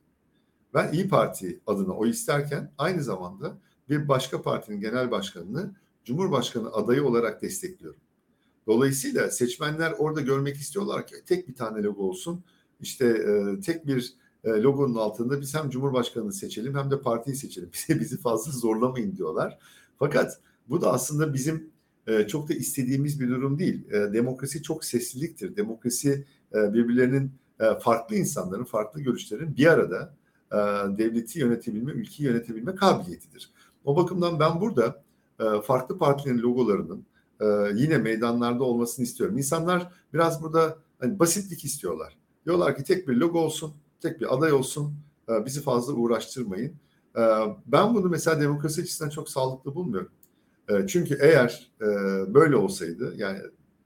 [0.75, 7.05] Ben İyi Parti adına oy isterken aynı zamanda bir başka partinin genel başkanını Cumhurbaşkanı adayı
[7.05, 8.01] olarak destekliyorum.
[8.67, 12.45] Dolayısıyla seçmenler orada görmek istiyorlar ki tek bir tane logo olsun.
[12.81, 17.71] İşte e, tek bir e, logonun altında biz hem Cumhurbaşkanını seçelim hem de partiyi seçelim.
[17.89, 19.59] Bize bizi fazla zorlamayın diyorlar.
[19.99, 21.71] Fakat bu da aslında bizim
[22.07, 23.91] e, çok da istediğimiz bir durum değil.
[23.91, 25.57] E, demokrasi çok sesliliktir.
[25.57, 30.15] Demokrasi e, birbirlerinin e, farklı insanların, farklı görüşlerin bir arada
[30.53, 30.57] e,
[30.99, 33.51] devleti yönetebilme, ülkeyi yönetebilme kabiliyetidir.
[33.85, 35.03] O bakımdan ben burada
[35.41, 37.05] e, farklı partilerin logolarının
[37.41, 39.39] e, yine meydanlarda olmasını istiyorum.
[39.39, 42.17] İnsanlar biraz burada hani basitlik istiyorlar.
[42.47, 44.95] Diyorlar ki tek bir logo olsun, tek bir aday olsun,
[45.47, 46.75] bizi fazla uğraştırmayın.
[47.67, 50.11] Ben bunu mesela demokrasi açısından çok sağlıklı bulmuyorum.
[50.89, 51.71] Çünkü eğer
[52.35, 53.39] böyle olsaydı yani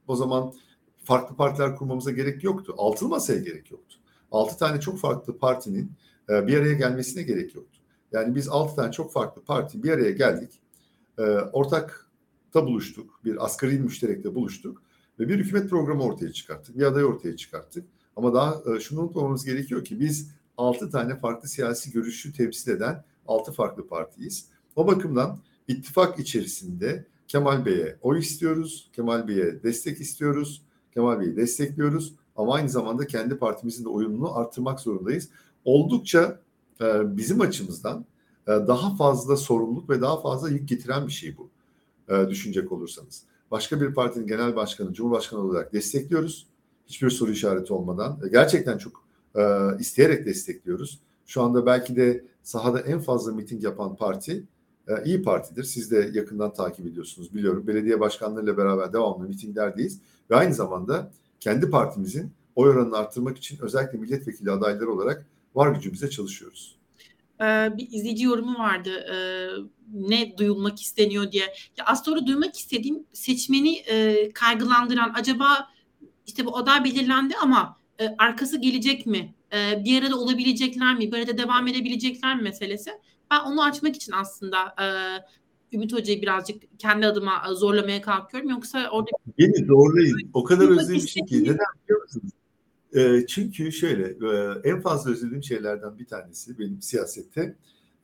[0.09, 0.53] o zaman
[1.05, 2.75] farklı partiler kurmamıza gerek yoktu.
[2.79, 3.97] Altılı masaya gerek yoktu.
[4.31, 5.93] Altı tane çok farklı partinin
[6.33, 7.79] e, bir araya gelmesine gerek yoktu.
[8.13, 10.61] Yani biz altı tane çok farklı parti bir araya geldik.
[11.19, 13.21] E, ortakta buluştuk.
[13.25, 14.83] Bir asgari müşterekte buluştuk.
[15.19, 16.79] Ve bir hükümet programı ortaya çıkarttık.
[16.79, 17.85] Bir aday ortaya çıkarttık.
[18.17, 23.05] Ama daha e, şunu unutmamamız gerekiyor ki biz altı tane farklı siyasi görüşü temsil eden
[23.27, 24.49] altı farklı partiyiz.
[24.77, 30.63] O bakımdan ittifak içerisinde Kemal Bey'e oy istiyoruz, Kemal Bey'e destek istiyoruz,
[30.95, 35.29] Kemal Bey'i destekliyoruz ama aynı zamanda kendi partimizin de oyununu arttırmak zorundayız.
[35.65, 36.41] Oldukça
[36.81, 38.05] e, bizim açımızdan
[38.47, 41.51] e, daha fazla sorumluluk ve daha fazla yük getiren bir şey bu
[42.09, 43.23] e, düşünecek olursanız.
[43.51, 46.47] Başka bir partinin genel başkanı, cumhurbaşkanı olarak destekliyoruz.
[46.87, 48.21] Hiçbir soru işareti olmadan.
[48.27, 49.05] E, gerçekten çok
[49.37, 49.43] e,
[49.79, 51.01] isteyerek destekliyoruz.
[51.27, 54.45] Şu anda belki de sahada en fazla miting yapan parti
[54.89, 55.65] e, İyi Parti'dir.
[55.65, 57.67] Siz de yakından takip ediyorsunuz biliyorum.
[57.67, 60.01] Belediye başkanlarıyla beraber devamlı mitinglerdeyiz.
[60.31, 66.11] Ve aynı zamanda kendi partimizin oy oranını arttırmak için özellikle milletvekili adayları olarak var gücümüze
[66.11, 66.77] çalışıyoruz.
[67.41, 68.91] Ee, bir izleyici yorumu vardı.
[68.91, 69.49] Ee,
[69.93, 71.45] ne duyulmak isteniyor diye.
[71.77, 75.69] Ya aslında duymak istediğim seçmeni e, kaygılandıran acaba
[76.27, 79.35] işte bu aday belirlendi ama e, arkası gelecek mi?
[79.53, 81.13] E, bir arada olabilecekler mi?
[81.13, 82.91] Bir arada devam edebilecekler mi meselesi?
[83.31, 84.87] Ben onu açmak için aslında e,
[85.77, 88.51] Ümit Hoca'yı birazcık kendi adıma zorlamaya kalkıyorum.
[88.51, 89.11] Yoksa orada...
[89.39, 90.31] Beni zorlayın.
[90.35, 91.43] O kadar özlemişim ki.
[91.45, 92.31] Neden biliyor musunuz?
[92.95, 97.57] E, çünkü şöyle e, en fazla özlediğim şeylerden bir tanesi benim siyasette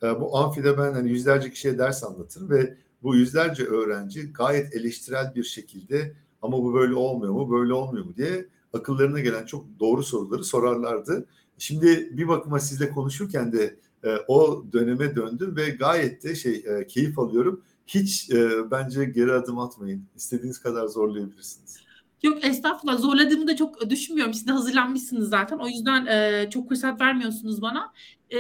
[0.02, 5.32] e, bu amfide ben hani yüzlerce kişiye ders anlatırım ve bu yüzlerce öğrenci gayet eleştirel
[5.34, 10.02] bir şekilde ama bu böyle olmuyor mu böyle olmuyor mu diye akıllarına gelen çok doğru
[10.02, 11.26] soruları sorarlardı.
[11.58, 16.86] Şimdi bir bakıma sizle konuşurken de e, o döneme döndüm ve gayet de şey e,
[16.86, 17.62] keyif alıyorum.
[17.86, 20.04] Hiç e, bence geri adım atmayın.
[20.16, 21.87] İstediğiniz kadar zorlayabilirsiniz.
[22.22, 24.34] Yok estağfurullah zorladığımı da çok düşünmüyorum.
[24.34, 25.58] Siz de hazırlanmışsınız zaten.
[25.58, 27.92] O yüzden e, çok fırsat vermiyorsunuz bana.
[28.32, 28.36] E,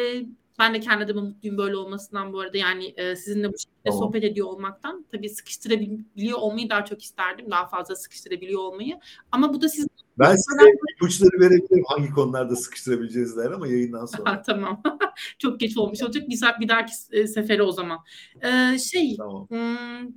[0.58, 2.58] ben de kendi adıma mutluyum böyle olmasından bu arada.
[2.58, 3.98] Yani e, sizinle bu şekilde tamam.
[3.98, 5.06] sohbet ediyor olmaktan.
[5.12, 7.50] Tabii sıkıştırabiliyor olmayı daha çok isterdim.
[7.50, 8.98] Daha fazla sıkıştırabiliyor olmayı.
[9.32, 9.88] Ama bu da sizin
[10.18, 14.42] ben size ipuçları verebilirim hangi konularda sıkıştırabileceğizler ama yayından sonra.
[14.42, 14.82] tamam.
[15.38, 16.28] Çok geç olmuş olacak.
[16.28, 17.98] Bir, bir dahaki e, sefere o zaman.
[18.42, 19.48] Ee, şey tamam.
[19.48, 20.08] hmm,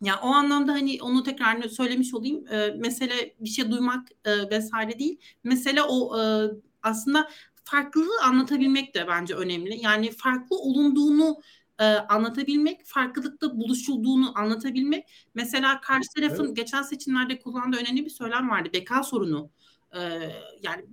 [0.00, 2.44] ya o anlamda hani onu tekrar söylemiş olayım.
[2.50, 5.18] Ee, mesele bir şey duymak e, vesaire değil.
[5.44, 6.50] Mesele o e,
[6.82, 7.28] aslında
[7.64, 9.78] farklılığı anlatabilmek de bence önemli.
[9.82, 11.40] Yani farklı olunduğunu
[11.78, 15.04] e, anlatabilmek, farklılıkta buluşulduğunu anlatabilmek.
[15.34, 16.56] Mesela karşı tarafın evet.
[16.56, 18.68] geçen seçimlerde kullandığı önemli bir söylem vardı.
[18.72, 19.50] Beka sorunu.
[19.94, 20.00] E,
[20.62, 20.84] yani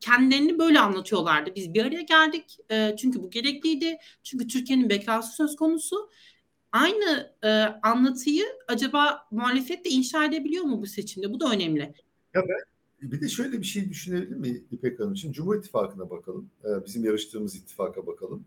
[0.00, 1.54] kendilerini böyle anlatıyorlardı.
[1.54, 3.96] Biz bir araya geldik e, çünkü bu gerekliydi.
[4.22, 6.10] Çünkü Türkiye'nin bekası söz konusu.
[6.72, 7.48] Aynı e,
[7.82, 11.32] anlatıyı acaba muhalefet de inşa edebiliyor mu bu seçimde?
[11.32, 11.94] Bu da önemli.
[12.34, 15.16] Ya ben bir de şöyle bir şey düşünebilir mi İpek Hanım?
[15.16, 16.50] Şimdi Cumhur İttifakı'na bakalım.
[16.86, 18.44] Bizim yarıştığımız ittifaka bakalım.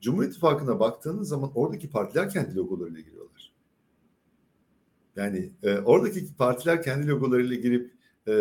[0.00, 3.52] Cumhur İttifakı'na baktığınız zaman oradaki partiler kendi logolarıyla giriyorlar.
[5.16, 7.94] Yani e, oradaki partiler kendi logolarıyla girip
[8.28, 8.32] e,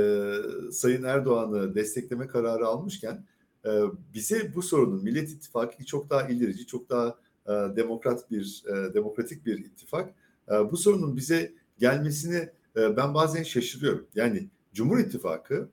[0.71, 3.25] Sayın Erdoğan'ı destekleme kararı almışken
[3.65, 3.81] e,
[4.13, 7.15] bize bu sorunun Millet İttifakı çok daha ilerici, çok daha
[7.47, 10.13] e, demokrat bir e, demokratik bir ittifak.
[10.51, 14.07] E, bu sorunun bize gelmesini e, ben bazen şaşırıyorum.
[14.15, 15.69] Yani Cumhur İttifakı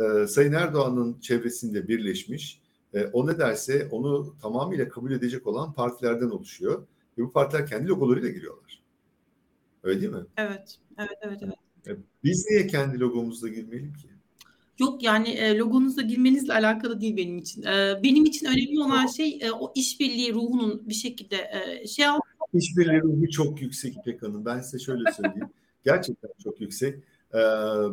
[0.00, 2.62] e, Sayın Erdoğan'ın çevresinde birleşmiş
[2.94, 6.86] e, o ne derse onu tamamıyla kabul edecek olan partilerden oluşuyor.
[7.18, 8.82] Ve bu partiler kendi logolarıyla giriyorlar.
[9.82, 10.26] Öyle değil mi?
[10.36, 11.42] Evet, evet, evet.
[11.86, 11.98] evet.
[12.24, 14.08] Biz niye kendi logomuzla girmeyelim ki?
[14.82, 17.62] Yok yani e, logonuzla girmenizle alakalı değil benim için.
[17.62, 22.20] E, benim için önemli olan şey e, o işbirliği ruhunun bir şekilde e, şey al.
[22.54, 24.44] İşbirliği ruhu çok yüksek İpek Hanım.
[24.44, 25.48] Ben size şöyle söyleyeyim.
[25.84, 26.98] Gerçekten çok yüksek.
[27.34, 27.38] E,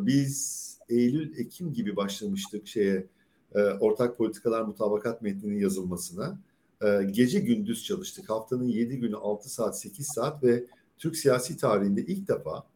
[0.06, 3.06] biz Eylül, Ekim gibi başlamıştık şeye
[3.54, 6.38] e, ortak politikalar mutabakat metninin yazılmasına.
[6.82, 8.30] E, gece gündüz çalıştık.
[8.30, 10.64] Haftanın 7 günü 6 saat 8 saat ve
[10.98, 12.66] Türk siyasi tarihinde ilk defa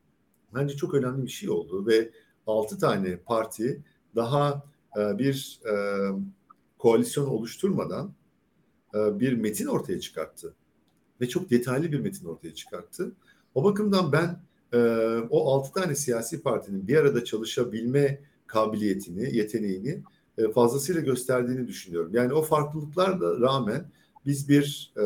[0.55, 2.11] bence çok önemli bir şey oldu ve
[2.47, 3.83] 6 tane parti
[4.17, 4.63] daha
[4.99, 5.75] e, bir e,
[6.79, 8.13] koalisyon oluşturmadan
[8.95, 10.55] e, bir metin ortaya çıkarttı.
[11.21, 13.13] Ve çok detaylı bir metin ortaya çıkarttı.
[13.55, 14.41] O bakımdan ben
[15.31, 20.03] o 6 tane siyasi partinin bir arada çalışabilme kabiliyetini, yeteneğini
[20.55, 22.11] fazlasıyla gösterdiğini düşünüyorum.
[22.15, 23.91] Yani o farklılıklarla rağmen
[24.27, 25.03] biz bir e,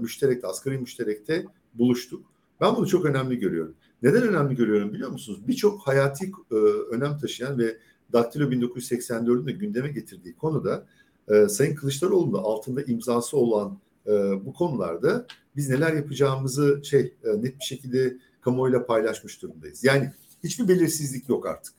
[0.00, 2.24] müşterekte, asgari müşterekte buluştuk.
[2.60, 3.74] Ben bunu çok önemli görüyorum.
[4.02, 5.48] Neden önemli görüyorum biliyor musunuz?
[5.48, 6.54] Birçok hayati e,
[6.90, 7.78] önem taşıyan ve
[8.12, 10.86] Daktilo 1984'ün de gündeme getirdiği konuda
[11.28, 14.10] e, Sayın Kılıçdaroğlu'nun da altında imzası olan e,
[14.46, 19.84] bu konularda biz neler yapacağımızı şey e, net bir şekilde kamuoyuyla paylaşmış durumdayız.
[19.84, 20.12] Yani
[20.44, 21.74] hiçbir belirsizlik yok artık.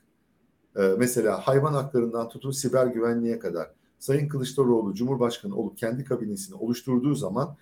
[0.75, 7.15] E, mesela hayvan haklarından tutun siber güvenliğe kadar Sayın Kılıçdaroğlu Cumhurbaşkanı olup kendi kabinesini oluşturduğu
[7.15, 7.55] zaman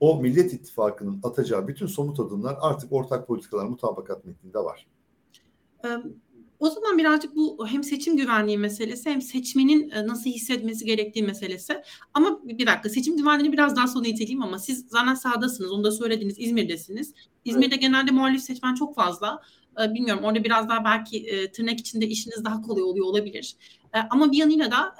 [0.00, 4.86] o Millet İttifakı'nın atacağı bütün somut adımlar artık ortak politikalar mutabakat metninde var.
[6.58, 11.82] O zaman birazcık bu hem seçim güvenliği meselesi hem seçmenin nasıl hissetmesi gerektiği meselesi.
[12.14, 15.72] Ama bir dakika seçim güvenliğini biraz daha sonra itekleyeyim ama siz zaten sahadasınız.
[15.72, 16.34] Onu da söylediniz.
[16.38, 17.14] İzmir'desiniz.
[17.44, 17.80] İzmir'de evet.
[17.80, 19.42] genelde muhalif seçmen çok fazla.
[19.78, 23.56] Bilmiyorum orada biraz daha belki tırnak içinde işiniz daha kolay oluyor olabilir.
[24.10, 24.94] Ama bir yanıyla da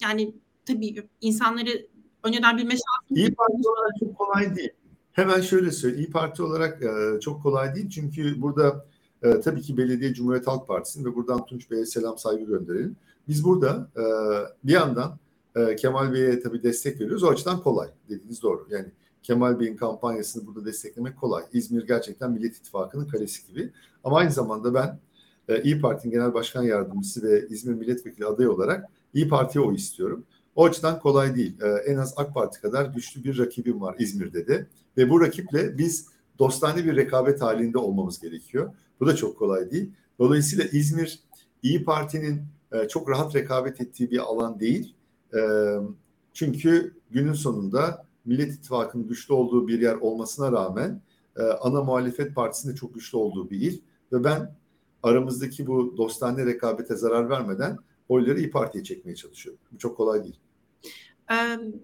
[0.00, 1.86] yani tabii insanları
[2.22, 3.20] önceden bilme şansı.
[3.20, 4.70] İyi Parti olarak çok kolay değil.
[5.12, 6.04] Hemen şöyle söyleyeyim.
[6.04, 7.90] İyi Parti olarak e, çok kolay değil.
[7.90, 8.86] Çünkü burada
[9.22, 12.96] e, tabii ki belediye Cumhuriyet Halk Partisi'nin ve buradan Tunç Bey'e selam saygı gönderelim.
[13.28, 14.04] Biz burada e,
[14.64, 15.18] bir yandan
[15.56, 17.22] e, Kemal Bey'e tabii destek veriyoruz.
[17.22, 17.88] O açıdan kolay.
[18.08, 18.66] Dediğiniz doğru.
[18.70, 18.86] Yani
[19.22, 21.44] Kemal Bey'in kampanyasını burada desteklemek kolay.
[21.52, 23.72] İzmir gerçekten Millet İttifakı'nın kalesi gibi.
[24.04, 24.98] Ama aynı zamanda ben
[25.48, 30.24] e, İyi Parti'nin Genel Başkan Yardımcısı ve İzmir Milletvekili adayı olarak İyi Parti'ye oy istiyorum.
[30.56, 31.56] O açıdan kolay değil.
[31.62, 34.66] Ee, en az AK Parti kadar güçlü bir rakibim var İzmir'de de.
[34.96, 36.06] Ve bu rakiple biz
[36.38, 38.72] dostane bir rekabet halinde olmamız gerekiyor.
[39.00, 39.90] Bu da çok kolay değil.
[40.18, 41.20] Dolayısıyla İzmir
[41.62, 44.94] İyi Parti'nin e, çok rahat rekabet ettiği bir alan değil.
[45.34, 45.40] E,
[46.32, 51.00] çünkü günün sonunda Millet İttifakı'nın güçlü olduğu bir yer olmasına rağmen
[51.36, 53.80] e, ana muhalefet partisinde çok güçlü olduğu bir il.
[54.12, 54.56] Ve ben
[55.02, 59.60] aramızdaki bu dostane rekabete zarar vermeden oyları İyi Parti'ye çekmeye çalışıyorum.
[59.72, 60.40] Bu çok kolay değil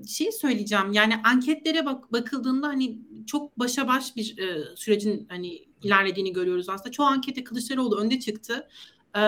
[0.09, 6.33] şey söyleyeceğim yani anketlere bak bakıldığında hani çok başa baş bir e, sürecin hani ilerlediğini
[6.33, 6.90] görüyoruz aslında.
[6.90, 8.68] Çoğu ankette Kılıçdaroğlu önde çıktı.
[9.16, 9.20] E,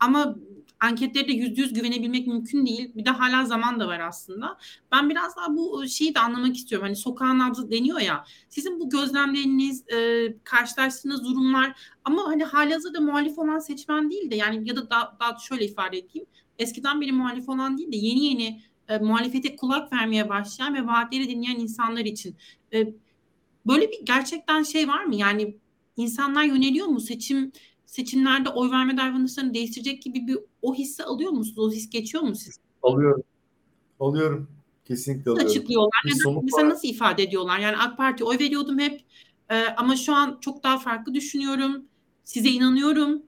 [0.00, 0.36] ama
[0.80, 2.92] anketlere de yüzde yüz güvenebilmek mümkün değil.
[2.94, 4.58] Bir de hala zaman da var aslında.
[4.92, 6.86] Ben biraz daha bu şeyi de anlamak istiyorum.
[6.86, 8.24] Hani sokağın nabzı deniyor ya.
[8.48, 14.68] Sizin bu gözlemleriniz, e, karşılaştığınız durumlar ama hani halihazırda muhalif olan seçmen değil de yani
[14.68, 16.26] ya da daha, daha şöyle ifade edeyim.
[16.58, 21.28] Eskiden biri muhalif olan değil de yeni yeni e, muhalefete kulak vermeye başlayan ve vaatleri
[21.28, 22.36] dinleyen insanlar için.
[22.72, 22.94] E,
[23.66, 25.14] böyle bir gerçekten şey var mı?
[25.14, 25.56] Yani
[25.96, 27.00] insanlar yöneliyor mu?
[27.00, 27.52] Seçim
[27.86, 31.58] seçimlerde oy verme davranışlarını değiştirecek gibi bir o hissi alıyor musunuz?
[31.58, 32.58] O his geçiyor mu siz?
[32.82, 33.22] Alıyorum.
[34.00, 34.48] Alıyorum.
[34.84, 35.50] Kesinlikle alıyorum.
[35.50, 36.00] Açıklıyorlar.
[36.04, 37.58] Neden, mesela nasıl ifade ediyorlar?
[37.58, 39.04] Yani AK Parti oy veriyordum hep
[39.50, 41.84] e, ama şu an çok daha farklı düşünüyorum.
[42.24, 43.22] Size inanıyorum.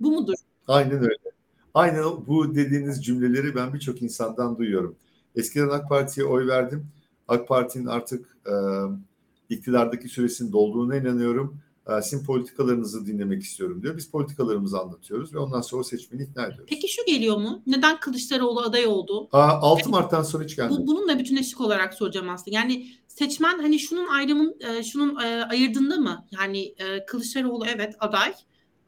[0.00, 0.34] Bu mudur?
[0.68, 1.29] Aynen öyle.
[1.74, 4.96] Aynen bu dediğiniz cümleleri ben birçok insandan duyuyorum.
[5.36, 6.86] Eskiden AK Parti'ye oy verdim.
[7.28, 8.54] AK Parti'nin artık e,
[9.48, 11.58] iktidardaki süresinin dolduğuna inanıyorum.
[11.88, 13.96] E, sizin politikalarınızı dinlemek istiyorum diyor.
[13.96, 16.66] Biz politikalarımızı anlatıyoruz ve ondan sonra seçmeni ikna ediyoruz.
[16.68, 17.62] Peki şu geliyor mu?
[17.66, 19.28] Neden Kılıçdaroğlu aday oldu?
[19.32, 20.78] Aa, 6 Mart'tan sonra hiç gelmedi.
[20.78, 22.56] Bu, bunun da bütünleşik olarak soracağım aslında.
[22.56, 26.26] Yani seçmen hani şunun ayrımın, e, şunun e, ayırdığında mı?
[26.30, 28.30] Yani e, Kılıçdaroğlu evet aday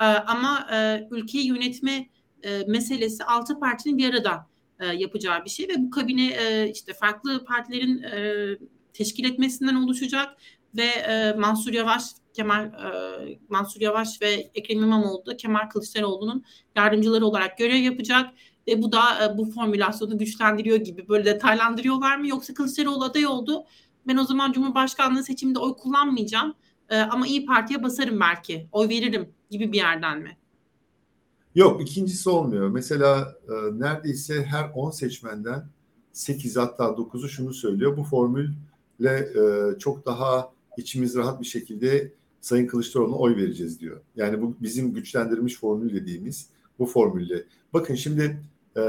[0.00, 2.08] e, ama e, ülkeyi yönetme
[2.42, 4.46] e, meselesi altı partinin bir arada
[4.80, 8.46] e, yapacağı bir şey ve bu kabine e, işte farklı partilerin e,
[8.92, 10.36] teşkil etmesinden oluşacak
[10.76, 12.02] ve e, Mansur Yavaş
[12.34, 16.44] Kemal e, Mansur Yavaş ve Ekrem İmamoğlu da Kemal Kılıçdaroğlu'nun
[16.76, 18.30] yardımcıları olarak görev yapacak
[18.68, 23.66] ve bu da e, bu formülasyonu güçlendiriyor gibi böyle detaylandırıyorlar mı yoksa Kılıçdaroğlu aday oldu
[24.06, 26.54] ben o zaman Cumhurbaşkanlığı seçiminde oy kullanmayacağım
[26.88, 30.36] e, ama İyi Parti'ye basarım belki oy veririm gibi bir yerden mi?
[31.54, 32.68] Yok ikincisi olmuyor.
[32.68, 35.64] Mesela e, neredeyse her 10 seçmenden
[36.12, 37.96] 8 hatta 9'u şunu söylüyor.
[37.96, 44.00] Bu formülle e, çok daha içimiz rahat bir şekilde Sayın Kılıçdaroğlu'na oy vereceğiz diyor.
[44.16, 47.44] Yani bu bizim güçlendirilmiş formül dediğimiz bu formülle.
[47.72, 48.40] Bakın şimdi
[48.76, 48.80] e,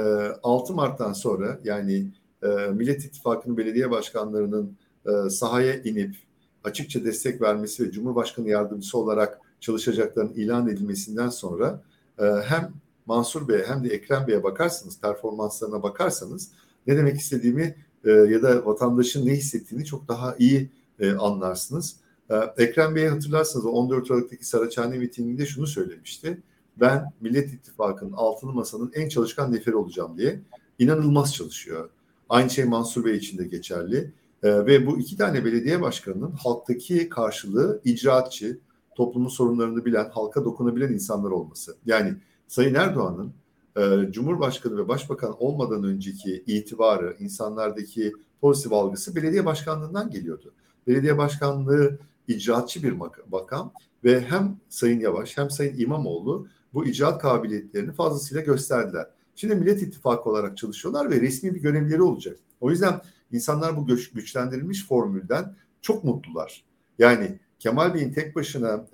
[0.44, 2.08] 6 Mart'tan sonra yani
[2.44, 6.16] e, Millet İttifakı'nın belediye başkanlarının e, sahaya inip
[6.64, 11.84] açıkça destek vermesi ve Cumhurbaşkanı yardımcısı olarak çalışacaklarının ilan edilmesinden sonra
[12.20, 12.74] ee, hem
[13.06, 16.52] Mansur Bey hem de Ekrem Bey'e bakarsanız, performanslarına bakarsanız
[16.88, 21.96] ne demek istediğimi e, ya da vatandaşın ne hissettiğini çok daha iyi e, anlarsınız.
[22.30, 26.42] Ee, Ekrem Bey'i hatırlarsınız 14 Aralık'taki Saraçhane mitinginde şunu söylemişti.
[26.78, 30.40] Ben Millet İttifakı'nın altılı masanın en çalışkan neferi olacağım diye.
[30.80, 31.90] inanılmaz çalışıyor.
[32.30, 34.12] Aynı şey Mansur Bey için de geçerli.
[34.44, 38.60] Ee, ve bu iki tane belediye başkanının halktaki karşılığı icraatçı,
[38.96, 41.76] toplumun sorunlarını bilen, halka dokunabilen insanlar olması.
[41.86, 42.16] Yani
[42.48, 43.34] Sayın Erdoğan'ın
[43.78, 50.54] e, Cumhurbaşkanı ve Başbakan olmadan önceki itibarı, insanlardaki pozitif algısı belediye başkanlığından geliyordu.
[50.88, 52.92] Belediye başkanlığı icraatçı bir
[53.32, 59.08] makam ve hem Sayın Yavaş hem Sayın İmamoğlu bu icraat kabiliyetlerini fazlasıyla gösterdiler.
[59.36, 62.40] Şimdi Millet İttifakı olarak çalışıyorlar ve resmi bir görevleri olacak.
[62.62, 63.02] O yüzden
[63.32, 66.64] insanlar bu güç, güçlendirilmiş formülden çok mutlular.
[67.00, 68.86] Yani Kemal Bey'in tek başına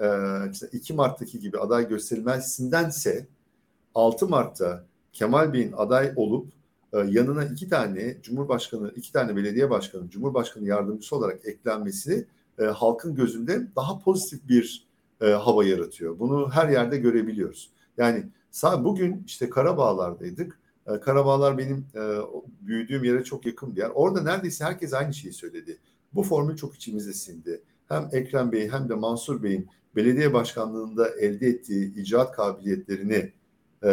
[0.51, 3.27] işte 2 Mart'taki gibi aday gösterilmesindense
[3.95, 6.51] 6 Mart'ta Kemal Bey'in aday olup
[6.93, 12.27] yanına iki tane Cumhurbaşkanı, iki tane belediye başkanı, Cumhurbaşkanı yardımcısı olarak eklenmesi
[12.73, 14.87] halkın gözünde daha pozitif bir
[15.19, 16.19] hava yaratıyor.
[16.19, 17.69] Bunu her yerde görebiliyoruz.
[17.97, 18.23] Yani
[18.63, 20.59] bugün işte Karabağlar'daydık.
[21.01, 21.85] Karabağlar benim
[22.61, 23.91] büyüdüğüm yere çok yakın bir yer.
[23.93, 25.77] Orada neredeyse herkes aynı şeyi söyledi.
[26.13, 27.61] Bu formül çok içimize sindi.
[27.89, 33.31] Hem Ekrem Bey hem de Mansur Bey'in belediye başkanlığında elde ettiği icraat kabiliyetlerini
[33.83, 33.89] e,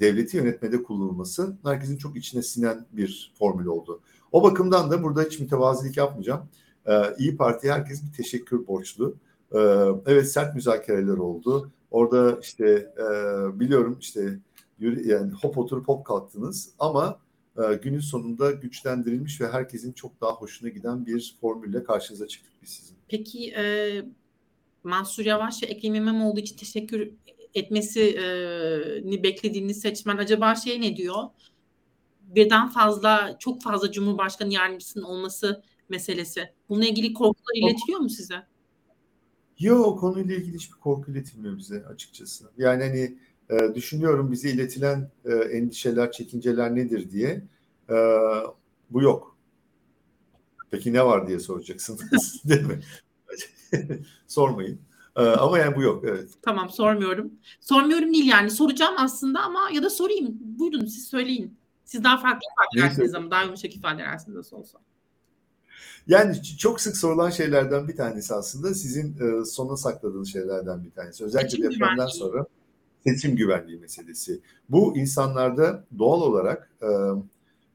[0.00, 4.00] devleti yönetmede kullanılması herkesin çok içine sinen bir formül oldu.
[4.32, 6.48] O bakımdan da burada hiç mütevazilik yapmayacağım.
[6.86, 9.14] E, İyi Parti herkes bir teşekkür borçlu.
[9.52, 9.58] E,
[10.06, 11.70] evet sert müzakereler oldu.
[11.90, 14.38] Orada işte e, biliyorum işte
[14.80, 17.18] yani hop oturup hop kalktınız ama
[17.58, 22.70] e, günün sonunda güçlendirilmiş ve herkesin çok daha hoşuna giden bir formülle karşınıza çıktık biz
[22.70, 22.95] sizin.
[23.08, 24.02] Peki e,
[24.84, 27.10] Mansur Yavaş ve Ekrem İmamoğlu için teşekkür
[27.54, 31.24] etmesini beklediğiniz seçmen acaba şey ne diyor?
[32.22, 36.52] Birden fazla, çok fazla Cumhurbaşkanı yardımcısının olması meselesi.
[36.68, 38.46] Bununla ilgili korkular iletiliyor mu size?
[39.58, 42.44] Yok konuyla ilgili hiçbir korku iletilmiyor bize açıkçası.
[42.58, 43.18] Yani hani
[43.50, 47.42] e, düşünüyorum bize iletilen e, endişeler, çekinceler nedir diye.
[47.90, 47.96] E,
[48.90, 49.35] bu yok.
[50.70, 52.80] Peki ne var diye soracaksınız değil mi?
[54.26, 54.80] Sormayın.
[55.16, 56.28] Ee, ama yani bu yok evet.
[56.42, 57.30] Tamam sormuyorum.
[57.60, 60.38] Sormuyorum değil yani soracağım aslında ama ya da sorayım.
[60.40, 61.56] Buyurun siz söyleyin.
[61.84, 64.78] Siz daha farklı ifade edersiniz ama daha yumuşak ifade edersiniz nasıl olsa.
[66.06, 71.24] Yani çok sık sorulan şeylerden bir tanesi aslında sizin e, sona sakladığınız şeylerden bir tanesi.
[71.24, 72.18] Özellikle seçim depremden güvenliği.
[72.18, 72.46] sonra
[73.06, 74.40] seçim güvenliği meselesi.
[74.68, 76.88] Bu insanlarda doğal olarak e,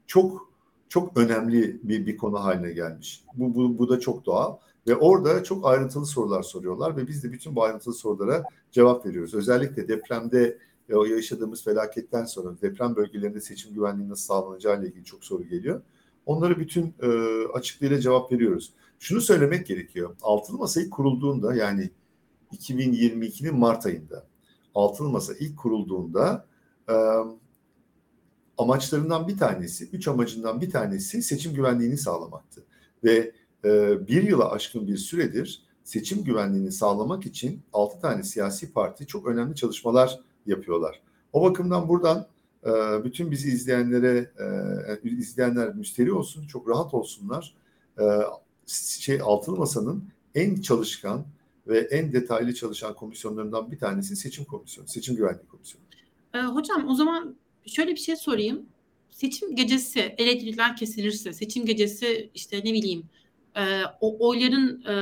[0.08, 0.51] çok
[0.92, 3.24] çok önemli bir, bir konu haline gelmiş.
[3.34, 4.58] Bu, bu, bu da çok doğal.
[4.88, 9.34] Ve orada çok ayrıntılı sorular soruyorlar ve biz de bütün bu ayrıntılı sorulara cevap veriyoruz.
[9.34, 10.58] Özellikle depremde
[10.90, 15.44] e, o yaşadığımız felaketten sonra deprem bölgelerinde seçim güvenliği nasıl sağlanacağı ile ilgili çok soru
[15.44, 15.82] geliyor.
[16.26, 17.08] Onları bütün e,
[17.54, 18.74] açıklığıyla cevap veriyoruz.
[19.00, 20.16] Şunu söylemek gerekiyor.
[20.22, 21.90] Altılı Masa ilk kurulduğunda yani
[22.54, 24.24] 2022'nin Mart ayında
[24.76, 26.46] Altılı Masa ilk kurulduğunda
[28.62, 32.64] amaçlarından bir tanesi, üç amacından bir tanesi seçim güvenliğini sağlamaktı.
[33.04, 33.32] Ve
[33.66, 39.28] e, bir yıla aşkın bir süredir seçim güvenliğini sağlamak için altı tane siyasi parti çok
[39.28, 41.02] önemli çalışmalar yapıyorlar.
[41.34, 42.28] O bakımdan buradan
[42.66, 42.70] e,
[43.04, 44.32] bütün bizi izleyenlere
[45.04, 47.56] e, izleyenler müşteri olsun, çok rahat olsunlar.
[48.00, 48.04] E,
[49.00, 50.04] şey Altılı Masa'nın
[50.36, 51.26] en çalışkan
[51.68, 55.84] ve en detaylı çalışan komisyonlarından bir tanesi seçim komisyonu, seçim güvenliği komisyonu.
[56.34, 58.66] E, hocam o zaman şöyle bir şey sorayım.
[59.12, 63.04] Seçim gecesi elektrikler kesilirse, seçim gecesi işte ne bileyim
[63.56, 64.94] e, o oyların e,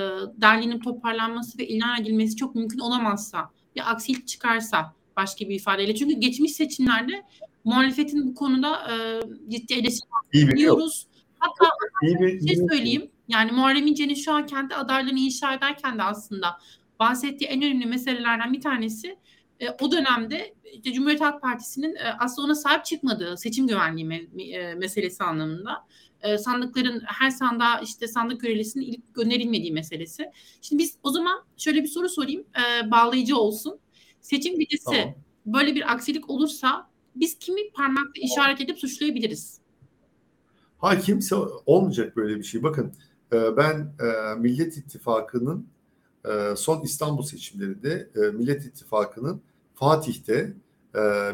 [0.41, 5.95] derlinin toparlanması ve ilan edilmesi çok mümkün olamazsa ya aksilik çıkarsa başka bir ifadeyle.
[5.95, 7.23] Çünkü geçmiş seçimlerde
[7.63, 11.07] muhalefetin bu konuda e, ciddi eleştiri biliyoruz.
[11.39, 11.69] Hatta
[12.03, 13.11] iyi bir şey söyleyeyim.
[13.27, 16.59] Yani Muharrem İnce'nin şu an kendi adaylığını inşa ederken de aslında
[16.99, 19.17] bahsettiği en önemli meselelerden bir tanesi
[19.59, 24.43] e, o dönemde işte Cumhuriyet Halk Partisi'nin e, aslında ona sahip çıkmadığı seçim güvenliği me,
[24.43, 25.87] e, meselesi anlamında
[26.21, 30.31] e, sandıkların her sandığa işte sandık görelisinin ilk gönderilmediği meselesi.
[30.61, 33.79] Şimdi biz o zaman şöyle bir soru sorayım e, bağlayıcı olsun.
[34.21, 35.15] Seçim gecesi tamam.
[35.45, 39.59] böyle bir aksilik olursa biz kimi parmakla işaret edip suçlayabiliriz?
[40.77, 42.63] Ha kimse olmayacak böyle bir şey.
[42.63, 42.93] Bakın
[43.33, 45.67] e, ben e, Millet İttifakı'nın
[46.25, 49.41] e, son İstanbul seçimlerinde Millet İttifakı'nın
[49.79, 50.53] Fatih'te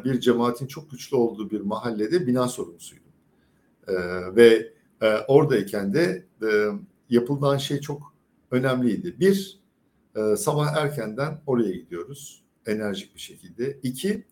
[0.06, 3.12] bir cemaatin çok güçlü olduğu bir mahallede bina sorumlusuydum.
[4.36, 6.48] Ve e, oradayken de e,
[7.10, 8.14] yapılan şey çok
[8.52, 9.20] önemliydi.
[9.20, 9.60] Bir,
[10.16, 13.80] e, sabah erkenden oraya gidiyoruz enerjik bir şekilde.
[13.84, 14.26] İki,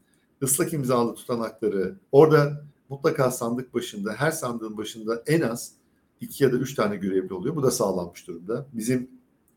[0.43, 5.73] ıslak imzalı tutanakları orada mutlaka sandık başında, her sandığın başında en az
[6.21, 7.55] iki ya da üç tane görevli oluyor.
[7.55, 8.65] Bu da sağlanmış durumda.
[8.73, 9.09] Bizim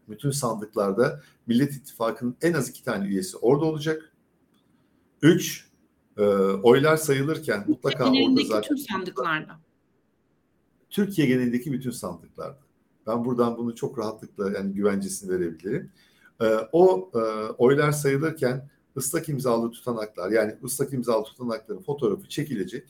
[0.09, 4.13] bütün sandıklarda Millet İttifakı'nın en az iki tane üyesi orada olacak.
[5.27, 5.67] Üç,
[6.17, 6.23] e,
[6.63, 8.69] oylar sayılırken mutlaka orada zaten...
[8.69, 9.61] Tüm sandıklarda.
[10.91, 12.59] Türkiye genelindeki bütün sandıklarda.
[13.07, 15.91] Ben buradan bunu çok rahatlıkla yani güvencesini verebilirim.
[16.41, 17.19] E, o e,
[17.53, 22.89] oylar sayılırken ıslak imzalı tutanaklar yani ıslak imzalı tutanakların fotoğrafı çekilecek,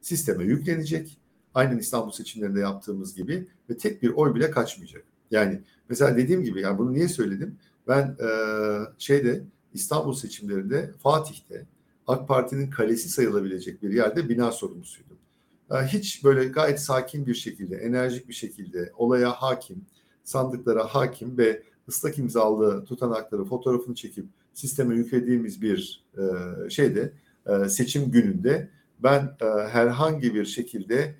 [0.00, 1.18] sisteme yüklenecek.
[1.54, 5.04] Aynen İstanbul seçimlerinde yaptığımız gibi ve tek bir oy bile kaçmayacak.
[5.30, 7.58] Yani mesela dediğim gibi yani bunu niye söyledim?
[7.88, 8.28] Ben e,
[8.98, 11.66] şeyde İstanbul seçimlerinde Fatih'te
[12.06, 15.16] AK Parti'nin kalesi sayılabilecek bir yerde bina sorumlusuydum.
[15.70, 19.86] E, hiç böyle gayet sakin bir şekilde, enerjik bir şekilde olaya hakim,
[20.24, 26.22] sandıklara hakim ve ıslak imzalı tutanakları fotoğrafını çekip sisteme yüklediğimiz bir e,
[26.70, 27.12] şeyde
[27.46, 31.14] e, seçim gününde ben e, herhangi bir şekilde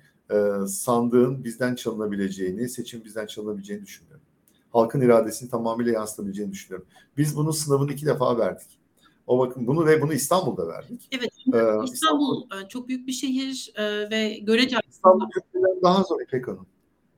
[0.67, 4.25] sandığın bizden çalınabileceğini, seçim bizden çalınabileceğini düşünmüyorum.
[4.73, 6.87] Halkın iradesini tamamıyla yansıtabileceğini düşünüyorum.
[7.17, 8.79] Biz bunun sınavını iki defa verdik.
[9.27, 11.07] O bakın bunu ve bunu İstanbul'da verdik.
[11.11, 11.31] Evet.
[11.53, 16.47] Ee, İstanbul, İstanbul çok büyük bir şehir e, ve görece İstanbul Türkiye'den daha zor İpek
[16.47, 16.65] Hanım.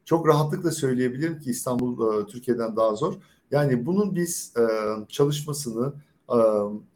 [0.05, 3.13] Çok rahatlıkla söyleyebilirim ki İstanbul e, Türkiye'den daha zor.
[3.51, 4.63] Yani bunun biz e,
[5.07, 5.93] çalışmasını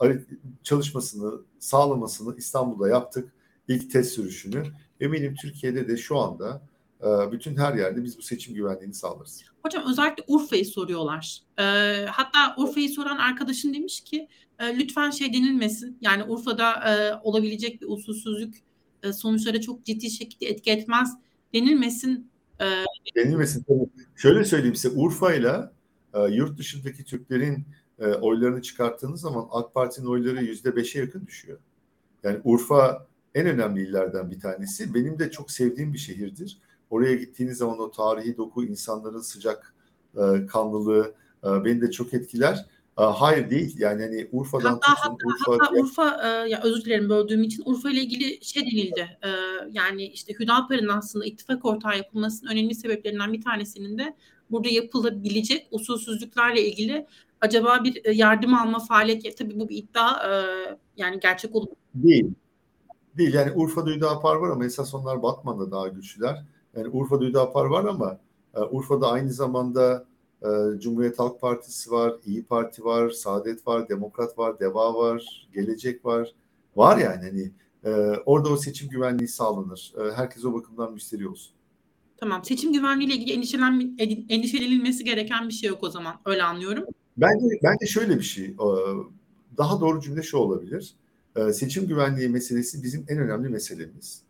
[0.03, 0.11] e,
[0.63, 3.33] çalışmasını sağlamasını İstanbul'da yaptık.
[3.67, 4.63] İlk test sürüşünü.
[4.99, 6.61] Eminim Türkiye'de de şu anda
[7.03, 9.43] e, bütün her yerde biz bu seçim güvenliğini sağlarız.
[9.63, 11.41] Hocam özellikle Urfa'yı soruyorlar.
[11.59, 11.63] E,
[12.05, 14.27] hatta Urfa'yı soran arkadaşın demiş ki
[14.59, 15.97] e, lütfen şey denilmesin.
[16.01, 18.55] Yani Urfa'da e, olabilecek bir usulsüzlük
[19.03, 21.17] e, sonuçlara çok ciddi şekilde etki etmez
[21.53, 22.31] denilmesin.
[22.59, 22.65] E,
[23.15, 23.65] denilmesin.
[24.15, 25.73] Şöyle söyleyeyim size Urfa'yla
[26.13, 27.65] e, yurt dışındaki Türklerin
[27.99, 31.59] e, oylarını çıkarttığınız zaman AK Parti'nin oyları yüzde beşe yakın düşüyor.
[32.23, 34.93] Yani Urfa en önemli illerden bir tanesi.
[34.93, 36.57] Benim de çok sevdiğim bir şehirdir.
[36.91, 39.75] Oraya gittiğiniz zaman o tarihi doku, insanların sıcak
[40.15, 42.65] e, kanlılığı e, beni de çok etkiler.
[42.99, 46.85] E, hayır değil yani hani Urfa'dan hatta, tutun, hatta, Urfa, hatta Urfa e, ya özür
[46.85, 49.17] dilerim böldüğüm için Urfa ile ilgili şey denildi.
[49.23, 49.29] E,
[49.71, 54.15] yani işte Hüdapar'ın aslında ittifak ortağı yapılmasının önemli sebeplerinden bir tanesinin de
[54.51, 57.07] burada yapılabilecek usulsüzlüklerle ilgili
[57.41, 60.31] acaba bir e, yardım alma faaliyeti tabii bu bir iddia e,
[60.97, 61.67] yani gerçek olur.
[61.95, 62.25] Değil.
[63.17, 66.43] Değil yani Urfa'da Hüdapar var ama esas onlar Batman'da daha güçlüler.
[66.75, 68.19] Yani Urfa'da Hüdapar var ama
[68.55, 70.05] e, Urfa'da aynı zamanda
[70.41, 76.05] e, Cumhuriyet Halk Partisi var, İyi Parti var, Saadet var, Demokrat var, Deva var, Gelecek
[76.05, 76.33] var.
[76.75, 77.51] Var yani hani
[77.85, 77.89] e,
[78.25, 79.93] orada o seçim güvenliği sağlanır.
[79.97, 81.53] E, herkes o bakımdan müşteri olsun.
[82.17, 82.45] Tamam.
[82.45, 83.95] Seçim güvenliğiyle ilgili endişelen,
[84.29, 86.15] endişelenilmesi gereken bir şey yok o zaman.
[86.25, 86.85] Öyle anlıyorum.
[87.17, 88.45] Bence, bence şöyle bir şey.
[88.45, 88.67] E,
[89.57, 90.93] daha doğru cümle şu olabilir.
[91.35, 94.21] E, seçim güvenliği meselesi bizim en önemli meselemiz.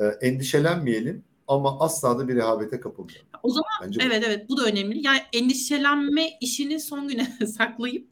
[0.00, 3.28] E, endişelenmeyelim ama asla da bir rehavete kapılmayalım.
[3.42, 4.26] O zaman Bence evet bu.
[4.26, 5.06] evet bu da önemli.
[5.06, 8.08] Yani endişelenme işini son güne saklayıp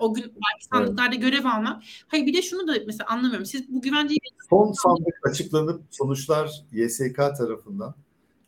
[0.00, 1.22] o gün belki sandıklarda evet.
[1.22, 1.82] görev almak.
[2.08, 3.46] Hayır bir de şunu da mesela anlamıyorum.
[3.46, 4.18] Siz bu güvenceyi
[4.50, 7.94] son sandık açıklanıp sonuçlar YSK tarafından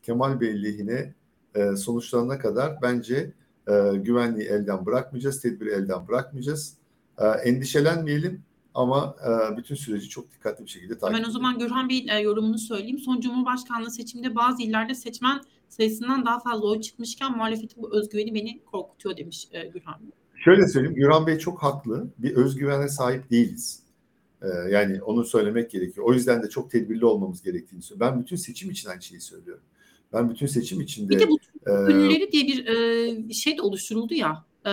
[0.01, 1.13] Kemal Bey lehine
[1.55, 3.33] e, sonuçlanana kadar bence
[3.67, 6.77] e, güvenliği elden bırakmayacağız, tedbiri elden bırakmayacağız.
[7.17, 8.43] E, endişelenmeyelim
[8.73, 12.19] ama e, bütün süreci çok dikkatli bir şekilde takip Ben o zaman Gürhan Bey'in e,
[12.19, 12.99] yorumunu söyleyeyim.
[12.99, 18.63] Son Cumhurbaşkanlığı seçiminde bazı illerde seçmen sayısından daha fazla oy çıkmışken muhalefetin bu özgüveni beni
[18.63, 20.11] korkutuyor demiş e, Gürhan Bey.
[20.43, 22.07] Şöyle söyleyeyim, Gürhan Bey çok haklı.
[22.17, 23.83] Bir özgüvene sahip değiliz.
[24.41, 26.05] E, yani onu söylemek gerekiyor.
[26.05, 28.15] O yüzden de çok tedbirli olmamız gerektiğini söylüyorum.
[28.15, 29.63] Ben bütün seçim için aynı şeyi söylüyorum.
[30.13, 31.09] Ben bütün seçim içinde...
[31.09, 32.65] Bir de bu e, diye bir
[33.29, 34.45] e, şey de oluşturuldu ya.
[34.65, 34.71] E,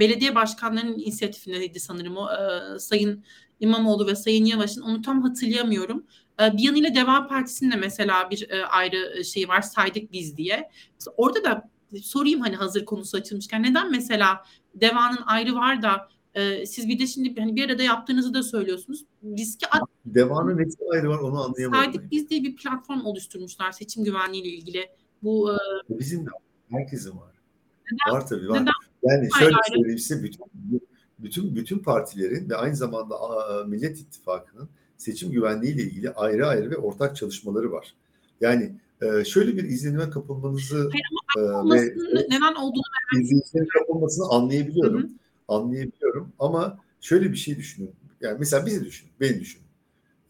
[0.00, 2.28] belediye başkanlarının inisiyatifindeydi sanırım o.
[2.30, 3.24] E, Sayın
[3.60, 6.06] İmamoğlu ve Sayın Yavaş'ın onu tam hatırlayamıyorum.
[6.40, 10.70] E, bir yanıyla Deva Partisi'nin de mesela bir e, ayrı şey var saydık biz diye.
[11.16, 11.70] Orada da
[12.02, 14.44] sorayım hani hazır konusu açılmışken neden mesela
[14.74, 19.04] Deva'nın ayrı var da e, siz bir de şimdi hani bir arada yaptığınızı da söylüyorsunuz.
[19.24, 19.82] Riski at.
[20.06, 21.84] Deva'nın nesi ayrı var onu anlayamadım.
[21.84, 24.90] Saydık biz diye bir platform oluşturmuşlar seçim güvenliği ile ilgili.
[25.22, 25.56] Bu e,
[25.88, 26.30] bizim de
[26.70, 27.34] herkesin var.
[27.92, 28.18] Neden?
[28.18, 28.62] Var tabii var.
[28.62, 28.72] Neden?
[29.02, 30.44] Yani şöyle hayır, söyleyeyim size bütün
[31.18, 33.16] bütün bütün partilerin ve aynı zamanda
[33.66, 37.94] Millet İttifakı'nın seçim güvenliği ile ilgili ayrı ayrı ve ortak çalışmaları var.
[38.40, 38.72] Yani
[39.02, 40.90] e, şöyle bir izlenime kapılmanızı
[41.36, 42.82] Hayır, ama e, ve neden olduğunu
[43.20, 45.02] izlenime kapılmasını anlayabiliyorum.
[45.02, 45.12] Hı hı.
[45.48, 47.90] Anlayabiliyorum ama şöyle bir şey düşünün.
[48.20, 49.66] Yani mesela bizi düşünün, beni düşünün.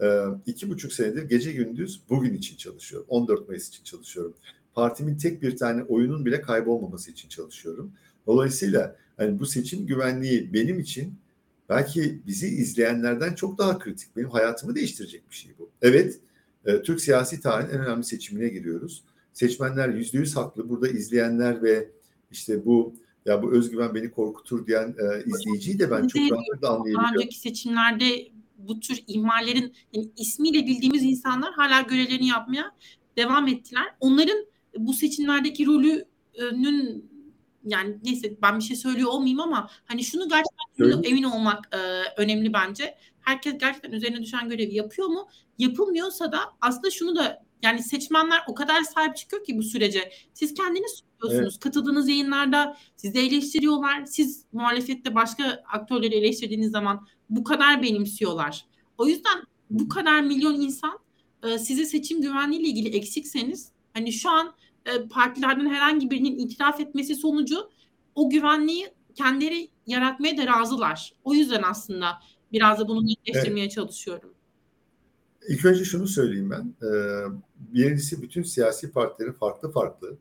[0.00, 0.06] E,
[0.46, 3.06] iki buçuk senedir gece gündüz bugün için çalışıyorum.
[3.10, 4.34] 14 Mayıs için çalışıyorum.
[4.74, 7.92] Partimin tek bir tane oyunun bile kaybolmaması için çalışıyorum.
[8.26, 11.14] Dolayısıyla hani bu seçim güvenliği benim için
[11.68, 14.16] belki bizi izleyenlerden çok daha kritik.
[14.16, 15.70] Benim hayatımı değiştirecek bir şey bu.
[15.82, 16.20] Evet,
[16.64, 19.04] e, Türk siyasi tarihinin en önemli seçimine giriyoruz.
[19.32, 20.68] Seçmenler yüzde yüz haklı.
[20.68, 21.90] Burada izleyenler ve
[22.30, 22.94] işte bu
[23.26, 27.16] ya bu özgüven beni korkutur diyen e, izleyiciyi de ben çok rahatlıkla anlayabiliyorum.
[27.16, 32.72] Önceki seçimlerde bu tür ihmallerin yani ismiyle bildiğimiz insanlar hala görevlerini yapmaya
[33.16, 33.84] devam ettiler.
[34.00, 34.46] Onların
[34.78, 37.10] bu seçimlerdeki rolünün
[37.66, 41.78] yani neyse ben bir şey söylüyor olmayayım ama hani şunu gerçekten şunu emin olmak e,
[42.16, 42.98] önemli bence.
[43.20, 45.28] Herkes gerçekten üzerine düşen görevi yapıyor mu?
[45.58, 50.10] Yapılmıyorsa da aslında şunu da Yani seçmenler o kadar sahip çıkıyor ki bu sürece.
[50.34, 51.54] Siz kendiniz söylüyorsunuz.
[51.54, 51.62] Evet.
[51.62, 54.04] Katıldığınız yayınlarda sizi eleştiriyorlar.
[54.04, 58.64] Siz muhalefette başka aktörleri eleştirdiğiniz zaman bu kadar benimsiyorlar.
[58.98, 60.98] O yüzden bu kadar milyon insan
[61.42, 64.54] e, size seçim güvenliği ile ilgili eksikseniz hani şu an
[64.86, 67.70] e, partilerden herhangi birinin itiraf etmesi sonucu
[68.14, 71.12] o güvenliği kendileri yaratmaya da razılar.
[71.24, 72.06] O yüzden aslında
[72.52, 73.74] biraz da bunu netleştirmeye evet.
[73.74, 74.34] çalışıyorum.
[75.48, 76.74] İlk önce şunu söyleyeyim ben.
[76.86, 77.24] Ee,
[77.56, 80.16] birincisi bütün siyasi partilerin farklı farklı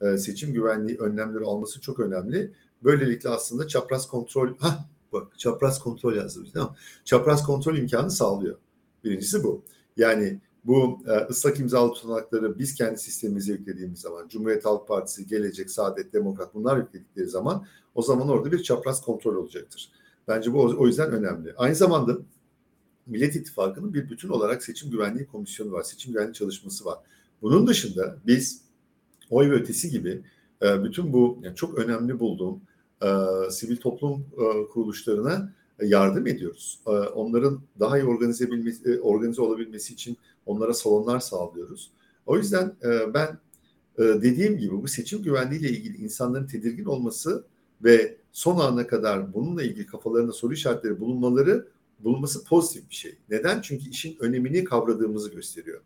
[0.00, 2.52] e, seçim güvenliği önlemleri alması çok önemli.
[2.84, 6.72] Böylelikle aslında çapraz kontrol, ha bak çapraz kontrol yazdım değil mi?
[7.04, 8.58] Çapraz kontrol imkanı sağlıyor.
[9.04, 9.62] Birincisi bu.
[9.96, 15.70] Yani bu e, ıslak imzalı tutanakları biz kendi sistemimize yüklediğimiz zaman, Cumhuriyet Halk Partisi, Gelecek,
[15.70, 19.90] Saadet, Demokrat bunlar yükledikleri zaman o zaman orada bir çapraz kontrol olacaktır.
[20.28, 21.54] Bence bu o yüzden önemli.
[21.56, 22.18] Aynı zamanda
[23.06, 26.98] Millet İttifakı'nın bir bütün olarak seçim güvenliği komisyonu var, seçim güvenliği çalışması var.
[27.42, 28.62] Bunun dışında biz
[29.30, 30.22] oy ve ötesi gibi
[30.62, 32.60] e, bütün bu yani çok önemli bulduğum
[33.02, 33.08] e,
[33.50, 35.52] sivil toplum e, kuruluşlarına
[35.82, 36.80] yardım ediyoruz.
[37.14, 38.48] Onların daha iyi organize,
[39.00, 40.16] organize olabilmesi için
[40.46, 41.90] onlara salonlar sağlıyoruz.
[42.26, 43.38] O yüzden e, ben
[43.98, 47.44] e, dediğim gibi bu seçim güvenliği ile ilgili insanların tedirgin olması
[47.82, 51.68] ve son ana kadar bununla ilgili kafalarında soru işaretleri bulunmaları
[51.98, 53.18] bulunması pozitif bir şey.
[53.30, 53.60] Neden?
[53.60, 55.80] Çünkü işin önemini kavradığımızı gösteriyor.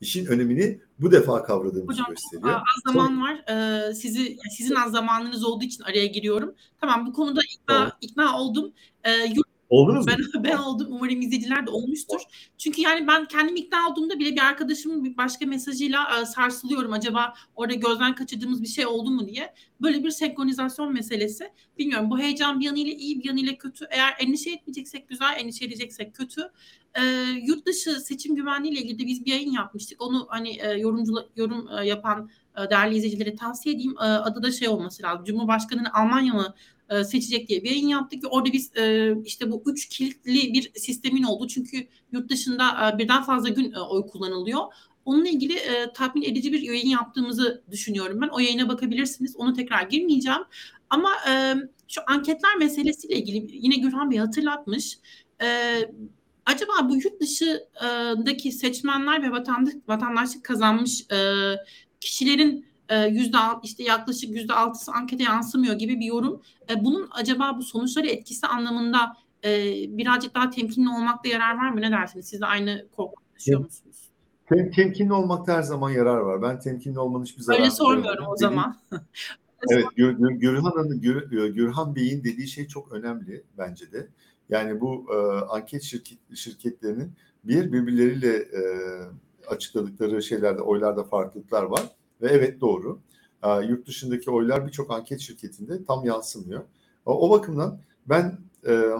[0.00, 2.54] İşin önemini bu defa kavradığımızı Hocam, gösteriyor.
[2.54, 3.22] az zaman Son...
[3.22, 3.44] var.
[3.48, 6.54] Ee, sizi sizin az zamanınız olduğu için araya giriyorum.
[6.80, 7.92] Tamam bu konuda ikna tamam.
[8.00, 8.72] ikna oldum.
[9.04, 10.26] Ee, yurt Oldunuz ben, mu?
[10.44, 10.86] Ben oldum.
[10.90, 12.20] Umarım izleyiciler de olmuştur.
[12.58, 16.92] Çünkü yani ben kendim ikna olduğumda bile bir arkadaşımın bir başka mesajıyla e, sarsılıyorum.
[16.92, 19.54] Acaba orada gözden kaçırdığımız bir şey oldu mu diye.
[19.80, 21.52] Böyle bir senkronizasyon meselesi.
[21.78, 23.86] Bilmiyorum bu heyecan bir yanıyla iyi bir yanıyla kötü.
[23.90, 26.50] Eğer endişe etmeyeceksek güzel, endişe edeceksek kötü.
[26.94, 27.02] E,
[27.42, 30.02] yurt dışı seçim güvenliği ile ilgili biz bir yayın yapmıştık.
[30.02, 33.94] Onu hani e, yorumcu yorum e, yapan e, değerli izleyicilere tavsiye edeyim.
[33.98, 35.24] E, adı da şey olması lazım.
[35.24, 36.54] Cumhurbaşkanı'nın Almanya mı
[36.92, 40.72] e, seçecek diye bir yayın yaptık ve orada biz e, işte bu üç kilitli bir
[40.74, 44.60] sistemin olduğu çünkü yurt dışında e, birden fazla gün oy kullanılıyor.
[45.04, 48.28] Onunla ilgili e, tatmin edici bir yayın yaptığımızı düşünüyorum ben.
[48.28, 49.36] O yayına bakabilirsiniz.
[49.36, 50.42] Onu tekrar girmeyeceğim.
[50.90, 51.54] Ama e,
[51.88, 54.98] şu anketler meselesiyle ilgili yine Gürhan Bey hatırlatmış.
[55.42, 55.78] E,
[56.46, 61.32] acaba bu yurt dışındaki seçmenler ve vatandaş, vatandaşlık kazanmış e,
[62.00, 66.42] kişilerin yüzde işte yaklaşık yüzde altısı ankete yansımıyor gibi bir yorum.
[66.70, 69.50] E, bunun acaba bu sonuçları etkisi anlamında e,
[69.88, 71.80] birazcık daha temkinli olmakta yarar var mı?
[71.80, 72.26] Ne dersiniz?
[72.26, 73.96] Siz de aynı korku taşıyor musunuz?
[74.48, 76.42] Tem, temkinli olmakta her zaman yarar var.
[76.42, 78.76] Ben temkinli olmanın hiçbir zararı Öyle sormuyorum o zaman.
[79.70, 84.08] evet, Gür, Gürhan, Gür, Gürhan Bey'in dediği şey çok önemli bence de.
[84.48, 87.12] Yani bu e, anket şirket, şirketlerinin
[87.44, 88.62] bir birbirleriyle e,
[89.46, 91.82] açıkladıkları şeylerde oylarda farklılıklar var.
[92.22, 92.98] Ve evet doğru.
[93.42, 96.62] E, yurt dışındaki oylar birçok anket şirketinde tam yansımıyor.
[97.06, 98.90] O, o bakımdan ben e,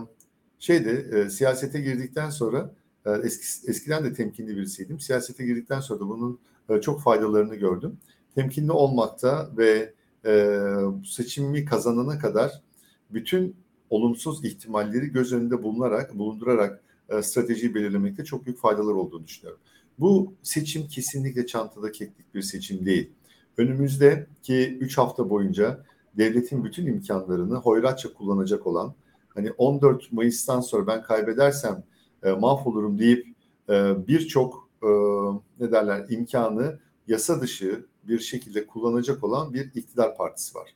[0.58, 2.74] şeyde e, siyasete girdikten sonra
[3.06, 5.00] e, eski, eskiden de temkinli birisiydim.
[5.00, 7.96] Siyasete girdikten sonra da bunun e, çok faydalarını gördüm.
[8.34, 9.92] Temkinli olmakta ve
[10.26, 10.58] e,
[11.04, 12.62] seçimi kazanana kadar
[13.10, 13.56] bütün
[13.90, 19.60] olumsuz ihtimalleri göz önünde bulunarak bulundurarak e, stratejiyi belirlemekte çok büyük faydalar olduğunu düşünüyorum.
[19.98, 23.10] Bu seçim kesinlikle çantada keklik bir seçim değil.
[23.56, 25.84] Önümüzdeki 3 hafta boyunca
[26.18, 28.94] devletin bütün imkanlarını hoyratça kullanacak olan
[29.28, 31.82] hani 14 Mayıs'tan sonra ben kaybedersem
[32.22, 33.26] e, mahvolurum deyip
[33.68, 34.88] e, birçok e,
[35.60, 36.78] ne derler imkanı
[37.08, 40.74] yasa dışı bir şekilde kullanacak olan bir iktidar partisi var.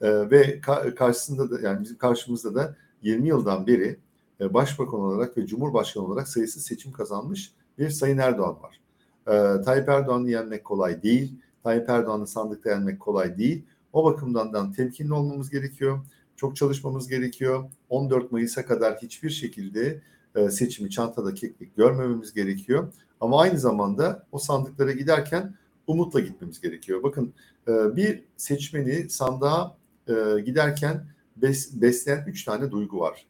[0.00, 3.98] E, ve ka- karşısında da yani bizim karşımızda da 20 yıldan beri
[4.40, 8.80] e, başbakan olarak ve cumhurbaşkanı olarak sayısız seçim kazanmış bir Sayın Erdoğan var.
[9.26, 11.34] E, Tayyip Erdoğan'ı yenmek kolay değil.
[11.62, 13.64] Tayyip Erdoğan'ı sandıkta yenmek kolay değil.
[13.92, 16.00] O bakımdan da temkinli olmamız gerekiyor.
[16.36, 17.70] Çok çalışmamız gerekiyor.
[17.88, 20.00] 14 Mayıs'a kadar hiçbir şekilde
[20.36, 22.92] e, seçimi çantada keklik görmememiz gerekiyor.
[23.20, 25.54] Ama aynı zamanda o sandıklara giderken
[25.86, 27.02] umutla gitmemiz gerekiyor.
[27.02, 27.34] Bakın
[27.68, 29.76] e, bir seçmeni sandığa
[30.08, 31.06] e, giderken
[31.72, 33.26] besleyen üç tane duygu var.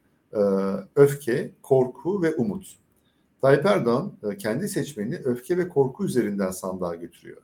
[0.95, 2.82] Öfke, korku ve umut.
[3.43, 7.41] Tayyip Erdoğan e, kendi seçmenini öfke ve korku üzerinden sandığa götürüyor.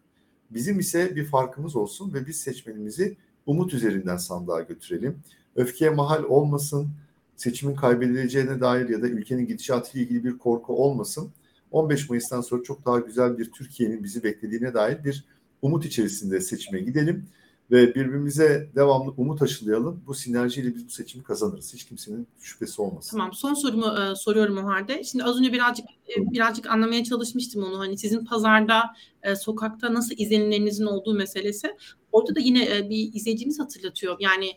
[0.52, 5.20] Bizim ise bir farkımız olsun ve biz seçmenimizi umut üzerinden sandığa götürelim.
[5.56, 6.90] Öfkeye mahal olmasın,
[7.36, 11.32] seçimin kaybedileceğine dair ya da ülkenin gidişatıyla ilgili bir korku olmasın.
[11.72, 15.26] 15 Mayıs'tan sonra çok daha güzel bir Türkiye'nin bizi beklediğine dair bir
[15.62, 17.26] umut içerisinde seçime gidelim.
[17.72, 20.04] Ve birbirimize devamlı umut aşılayalım.
[20.08, 21.74] Bu sinerjiyle biz bu seçimi kazanırız.
[21.74, 23.18] Hiç kimsenin şüphesi olmasın.
[23.18, 23.34] Tamam.
[23.34, 25.04] Son sorumu e, soruyorum o halde.
[25.04, 27.80] Şimdi az önce birazcık e, birazcık anlamaya çalışmıştım onu.
[27.80, 28.84] Hani sizin pazarda,
[29.24, 31.76] e, sokakta nasıl izlenimlerinizin olduğu meselesi.
[32.12, 34.18] Orada da yine e, bir izleyicimiz hatırlatıyor.
[34.20, 34.52] Yani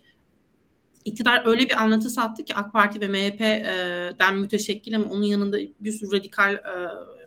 [1.04, 5.92] iktidar öyle bir anlatı sattı ki AK Parti ve MHP'den müteşekkil ama onun yanında bir
[5.92, 6.60] sürü radikal e,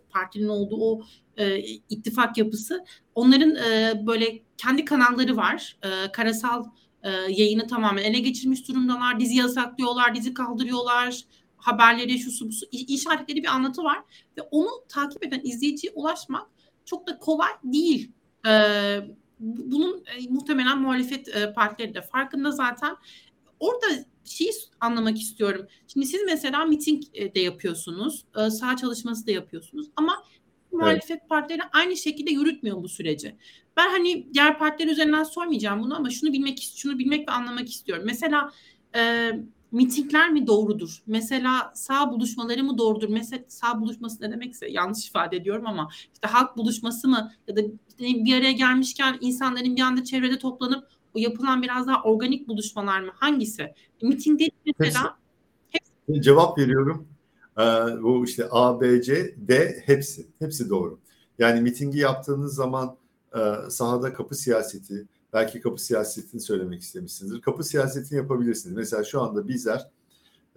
[0.10, 1.02] partinin olduğu o
[1.38, 1.60] e,
[1.90, 5.78] ittifak yapısı onların e, böyle kendi kanalları var.
[5.84, 6.66] E, karasal
[7.04, 9.20] e, yayını tamamen ele geçirmiş durumdalar.
[9.20, 11.22] Dizi yasaklıyorlar, dizi kaldırıyorlar.
[11.58, 14.00] Haberleri, şu su, bu su, işaretleri bir anlatı var.
[14.38, 16.48] Ve onu takip eden izleyiciye ulaşmak
[16.86, 18.12] çok da kolay değil.
[18.48, 18.52] E,
[19.40, 22.96] bunun e, muhtemelen muhalefet e, partileri de farkında zaten.
[23.60, 23.86] Orada
[24.26, 25.68] şeyi anlamak istiyorum.
[25.88, 27.04] Şimdi siz mesela miting
[27.36, 30.24] de yapıyorsunuz, e, sağ çalışması da yapıyorsunuz ama
[30.76, 31.30] muhalefet evet.
[31.30, 33.36] partileri aynı şekilde yürütmüyor bu süreci.
[33.78, 38.04] Ben hani diğer partiler üzerinden sormayacağım bunu ama şunu bilmek şunu bilmek ve anlamak istiyorum.
[38.08, 38.52] Mesela
[38.96, 39.32] e,
[39.72, 41.04] mitingler mi doğrudur?
[41.08, 43.10] Mesela sağ buluşmaları mı doğrudur?
[43.10, 47.62] Mesela sağ buluşması ne demekse yanlış ifade ediyorum ama işte halk buluşması mı ya da
[48.00, 53.12] bir araya gelmişken insanların bir anda çevrede toplanıp o yapılan biraz daha organik buluşmalar mı?
[53.16, 53.74] Hangisi?
[54.02, 55.18] Miting değil mesela.
[55.70, 56.22] Hepsi.
[56.22, 57.08] Cevap veriyorum.
[57.60, 57.62] Ee,
[58.04, 60.28] bu işte A, B, C, D hepsi.
[60.40, 61.00] Hepsi doğru.
[61.40, 62.98] Yani mitingi yaptığınız zaman
[63.36, 63.40] e,
[63.70, 67.42] sahada kapı siyaseti, belki kapı siyasetini söylemek istemişsinizdir.
[67.42, 68.76] Kapı siyasetini yapabilirsiniz.
[68.76, 69.90] Mesela şu anda bizler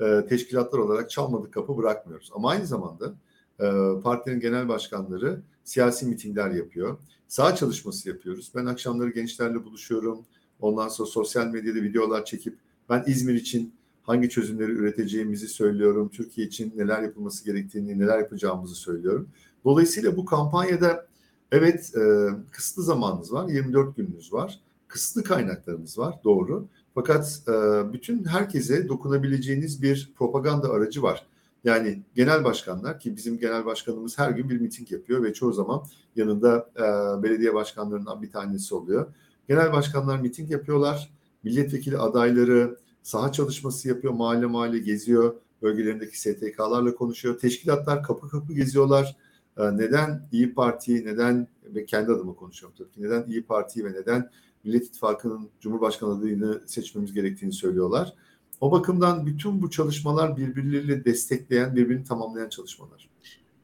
[0.01, 2.30] e, teşkilatlar olarak çalmadık kapı bırakmıyoruz.
[2.34, 3.14] Ama aynı zamanda
[3.61, 3.66] e,
[4.03, 6.99] partilerin genel başkanları siyasi mitingler yapıyor.
[7.28, 8.53] Sağ çalışması yapıyoruz.
[8.55, 10.24] Ben akşamları gençlerle buluşuyorum.
[10.61, 13.74] Ondan sonra sosyal medyada videolar çekip ben İzmir için
[14.09, 16.09] hangi çözümleri üreteceğimizi söylüyorum.
[16.09, 19.29] Türkiye için neler yapılması gerektiğini, neler yapacağımızı söylüyorum.
[19.65, 21.07] Dolayısıyla bu kampanyada
[21.53, 24.61] evet e, kısıtlı zamanınız var, 24 gününüz var.
[24.89, 26.69] Kısıtlı kaynaklarımız var, doğru.
[26.95, 27.53] Fakat e,
[27.93, 31.27] bütün herkese dokunabileceğiniz bir propaganda aracı var.
[31.65, 35.83] Yani genel başkanlar ki bizim genel başkanımız her gün bir miting yapıyor ve çoğu zaman
[36.17, 36.83] yanında e,
[37.23, 39.07] belediye başkanlarından bir tanesi oluyor.
[39.49, 41.11] Genel başkanlar miting yapıyorlar.
[41.45, 42.77] Milletvekili adayları
[43.09, 44.13] saha çalışması yapıyor.
[44.13, 45.35] Mahalle mahalle geziyor.
[45.63, 47.39] Bölgelerindeki STK'larla konuşuyor.
[47.39, 49.17] Teşkilatlar kapı kapı geziyorlar.
[49.57, 53.03] Ee, neden İyi Parti, neden ve kendi adıma konuşuyorum tabii ki.
[53.03, 54.31] Neden İyi Parti ve neden
[54.65, 58.15] Millet İttifakı'nın Cumhurbaşkanı adayını seçmemiz gerektiğini söylüyorlar.
[58.61, 63.09] O bakımdan bütün bu çalışmalar birbirleriyle destekleyen, birbirini tamamlayan çalışmalar.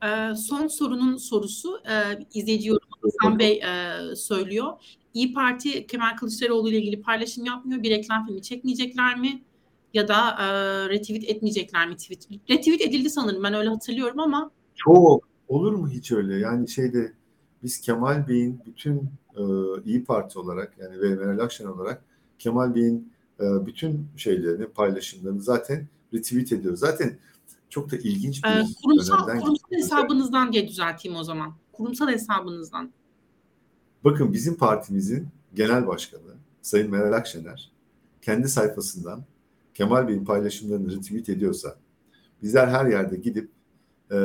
[0.05, 4.73] Ee, son sorunun sorusu e, izleyici yorumu Hasan Bey e, söylüyor.
[5.15, 7.83] İyi Parti Kemal Kılıçdaroğlu ile ilgili paylaşım yapmıyor.
[7.83, 9.43] Bir reklam filmi çekmeyecekler mi?
[9.95, 10.45] Ya da e,
[10.89, 12.29] retweet etmeyecekler mi tweet?
[12.51, 14.51] Retweet edildi sanırım ben öyle hatırlıyorum ama.
[14.75, 15.29] Çok.
[15.49, 16.39] Olur mu hiç öyle?
[16.39, 17.13] Yani şeyde
[17.63, 18.97] biz Kemal Bey'in bütün
[19.37, 19.43] e,
[19.85, 22.05] İyi Parti olarak yani ve Meral Akşener olarak
[22.39, 26.81] Kemal Bey'in e, bütün şeylerini, paylaşımlarını zaten retweet ediyoruz.
[26.81, 27.19] Zaten
[27.69, 31.55] çok da ilginç bir ee, kurumsal, kurumsal hesabınızdan diye düzelteyim o zaman.
[31.73, 32.93] Kurumsal hesabınızdan.
[34.05, 37.73] Bakın bizim partimizin genel başkanı Sayın Meral Akşener
[38.23, 39.25] kendi sayfasından
[39.75, 41.77] Kemal Bey'in paylaşımlarını retweet ediyorsa
[42.43, 43.51] bizler her yerde gidip
[44.13, 44.19] e,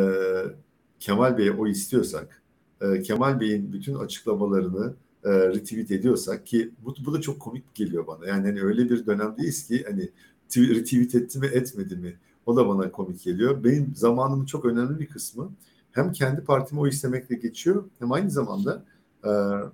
[1.00, 2.44] Kemal Bey'e o istiyorsak
[2.82, 8.08] e, Kemal Bey'in bütün açıklamalarını e, retweet ediyorsak ki bu, bu da çok komik geliyor
[8.08, 8.28] bana.
[8.28, 10.10] Yani hani öyle bir dönemdeyiz ki hani
[10.58, 13.64] retweet etti mi etmedi mi o da bana komik geliyor.
[13.64, 15.52] Benim zamanımın çok önemli bir kısmı
[15.92, 18.86] hem kendi partimi o istemekle geçiyor hem aynı zamanda
[19.26, 19.30] e,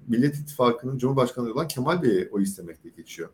[0.07, 3.29] Millet İttifakı'nın Cumhurbaşkanı olan Kemal Bey'e o istemekle geçiyor.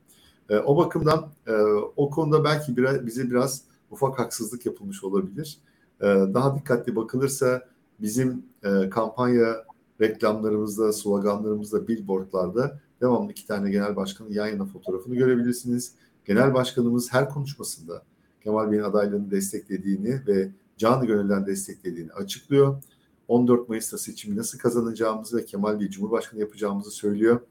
[0.49, 1.53] E, o bakımdan e,
[1.95, 5.57] o konuda belki biraz, bize biraz ufak haksızlık yapılmış olabilir.
[6.01, 7.61] E, daha dikkatli bakılırsa
[7.99, 9.65] bizim e, kampanya
[10.01, 15.93] reklamlarımızda, sloganlarımızda, billboardlarda devamlı iki tane genel başkanın yan yana fotoğrafını görebilirsiniz.
[16.25, 18.03] Genel başkanımız her konuşmasında
[18.43, 22.83] Kemal Bey'in adaylığını desteklediğini ve canı gönülden desteklediğini açıklıyor.
[23.31, 27.41] 14 Mayıs'ta seçimi nasıl kazanacağımızı ve Kemal Bey Cumhurbaşkanı yapacağımızı söylüyor.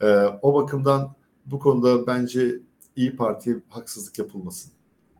[0.00, 0.06] Ee,
[0.42, 1.14] o bakımdan
[1.46, 2.60] bu konuda bence
[2.96, 4.72] İyi Parti'ye haksızlık yapılmasın.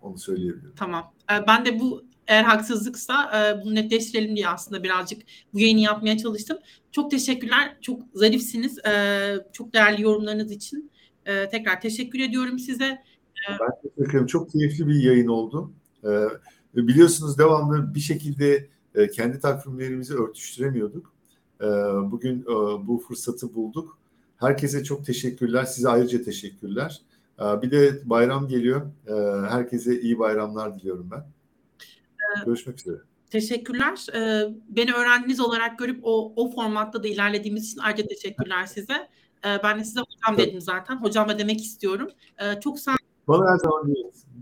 [0.02, 0.72] Onu söyleyebilirim.
[0.76, 1.12] Tamam.
[1.32, 5.22] Ee, ben de bu eğer haksızlıksa e, bunu netleştirelim diye aslında birazcık
[5.54, 6.58] bu yayını yapmaya çalıştım.
[6.92, 7.76] Çok teşekkürler.
[7.80, 8.78] Çok zarifsiniz.
[8.78, 10.90] E, çok değerli yorumlarınız için.
[11.26, 12.84] E, tekrar teşekkür ediyorum size.
[12.84, 14.26] E, ben teşekkür ederim.
[14.26, 15.72] Çok keyifli bir yayın oldu.
[16.04, 16.10] E,
[16.74, 18.68] biliyorsunuz devamlı bir şekilde
[18.98, 21.12] e, kendi takvimlerimizi örtüştüremiyorduk.
[21.60, 21.66] E,
[22.10, 22.54] bugün e,
[22.86, 23.98] bu fırsatı bulduk.
[24.36, 25.64] Herkese çok teşekkürler.
[25.64, 27.00] Size ayrıca teşekkürler.
[27.40, 28.82] E, bir de bayram geliyor.
[29.06, 29.14] E,
[29.48, 31.24] herkese iyi bayramlar diliyorum ben.
[32.46, 32.96] Görüşmek üzere.
[33.30, 34.06] Teşekkürler.
[34.14, 39.08] Ee, beni öğrendiğiniz olarak görüp o, o formatta da ilerlediğimiz için ayrıca teşekkürler size.
[39.44, 40.46] E, ben de size hocam Tabii.
[40.46, 40.96] dedim zaten.
[40.96, 42.08] Hocam da demek istiyorum.
[42.38, 42.96] E, çok sağ
[43.28, 43.94] Bana her zaman.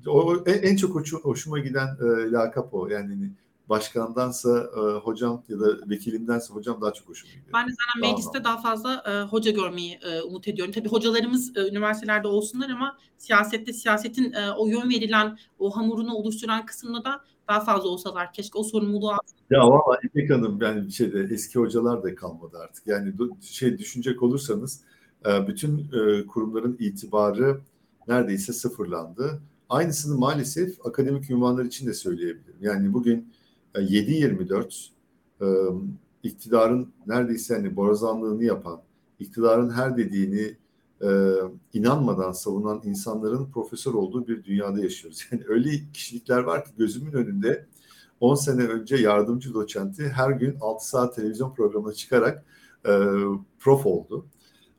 [0.06, 2.88] O, en, en çok hoşuma giden e, lakap o.
[2.88, 3.30] Yani
[3.68, 7.52] başkandansa e, hocam ya da vekilimdense hocam daha çok hoşuma gidiyor.
[7.54, 10.72] Ben de zaten mecliste daha fazla e, hoca görmeyi e, umut ediyorum.
[10.72, 16.66] Tabii hocalarımız e, üniversitelerde olsunlar ama siyasette siyasetin e, o yön verilen, o hamurunu oluşturan
[16.66, 19.12] kısmında da daha fazla olsalar keşke o sorumluluğu.
[19.50, 22.86] Ya valla İpek Hanım yani şeyde eski hocalar da kalmadı artık.
[22.86, 24.80] Yani şey düşünecek olursanız
[25.26, 27.60] e, bütün e, kurumların itibarı
[28.08, 29.40] neredeyse sıfırlandı.
[29.68, 32.58] Aynısını maalesef akademik ünvanlar için de söyleyebilirim.
[32.60, 33.32] Yani bugün
[33.80, 34.88] 7-24
[35.40, 35.46] e,
[36.22, 38.80] iktidarın neredeyse hani borazanlığını yapan,
[39.20, 40.56] iktidarın her dediğini
[41.02, 41.08] e,
[41.72, 45.26] inanmadan savunan insanların profesör olduğu bir dünyada yaşıyoruz.
[45.32, 47.66] Yani öyle kişilikler var ki gözümün önünde
[48.20, 52.44] 10 sene önce yardımcı doçenti her gün 6 saat televizyon programına çıkarak
[52.86, 52.92] e,
[53.58, 54.26] prof oldu.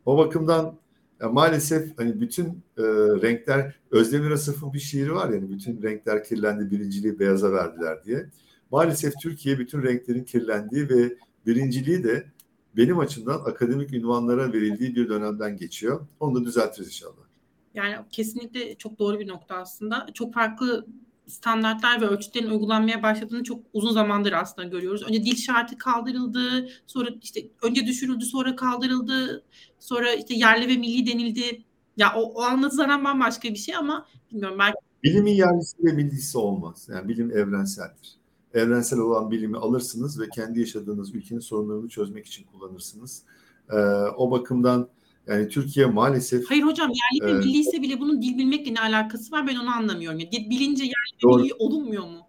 [0.05, 0.77] O bakımdan
[1.21, 2.45] ya maalesef hani bütün
[2.77, 2.83] e,
[3.21, 8.29] renkler Özdemir Asaf'ın bir şiiri var yani bütün renkler kirlendi birinciliği beyaza verdiler diye.
[8.71, 12.31] Maalesef Türkiye bütün renklerin kirlendiği ve birinciliği de
[12.77, 16.07] benim açımdan akademik ünvanlara verildiği bir dönemden geçiyor.
[16.19, 17.27] Onu da düzeltiriz inşallah.
[17.73, 20.07] Yani kesinlikle çok doğru bir nokta aslında.
[20.13, 20.85] Çok farklı
[21.27, 25.03] standartlar ve ölçütlerin uygulanmaya başladığını çok uzun zamandır aslında görüyoruz.
[25.09, 29.43] Önce dil şartı kaldırıldı, sonra işte önce düşürüldü, sonra kaldırıldı,
[29.79, 31.63] sonra işte yerli ve milli denildi.
[31.97, 34.77] Ya o, o anlatılan bambaşka bir şey ama bilmiyorum belki.
[35.03, 36.87] Bilimin yerlisi ve millisi olmaz.
[36.91, 38.16] Yani bilim evrenseldir
[38.53, 43.23] evrensel olan bilimi alırsınız ve kendi yaşadığınız ülkenin sorunlarını çözmek için kullanırsınız.
[43.69, 43.77] E,
[44.17, 44.89] o bakımdan
[45.27, 46.49] yani Türkiye maalesef...
[46.49, 49.55] Hayır hocam yerli ve e, milli ise bile bunun dil bilmekle ne alakası var ben
[49.55, 50.19] onu anlamıyorum.
[50.19, 52.19] Ya, bilince yerli ve milli olunmuyor mu?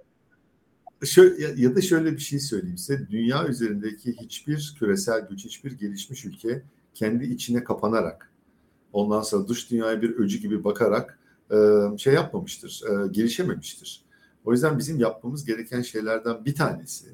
[1.04, 3.08] Şöyle, ya, ya da şöyle bir şey söyleyeyim size.
[3.10, 6.62] Dünya üzerindeki hiçbir küresel güç, hiçbir gelişmiş ülke
[6.94, 8.32] kendi içine kapanarak
[8.92, 11.18] ondan sonra dış dünyaya bir öcü gibi bakarak
[11.50, 11.56] e,
[11.98, 14.07] şey yapmamıştır, e, gelişememiştir.
[14.48, 17.06] O yüzden bizim yapmamız gereken şeylerden bir tanesi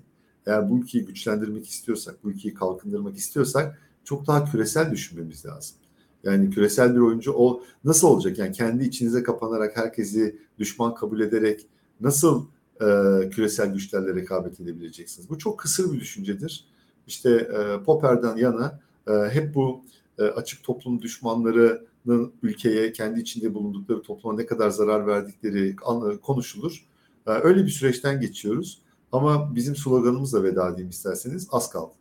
[0.46, 5.76] eğer bu ülkeyi güçlendirmek istiyorsak, bu ülkeyi kalkındırmak istiyorsak çok daha küresel düşünmemiz lazım.
[6.24, 8.38] Yani küresel bir oyuncu o nasıl olacak?
[8.38, 11.66] Yani kendi içinize kapanarak herkesi düşman kabul ederek
[12.00, 12.46] nasıl
[12.80, 12.86] e,
[13.30, 15.30] küresel güçlerle rekabet edebileceksiniz?
[15.30, 16.64] Bu çok kısır bir düşüncedir.
[17.06, 19.84] İşte e, Popper'den yana e, hep bu
[20.18, 25.76] e, açık toplum düşmanlarının ülkeye kendi içinde bulundukları topluma ne kadar zarar verdikleri
[26.22, 26.93] konuşulur.
[27.26, 28.82] Ee, öyle bir süreçten geçiyoruz.
[29.12, 31.48] Ama bizim sloganımızla veda edeyim isterseniz.
[31.50, 31.94] Az kaldı.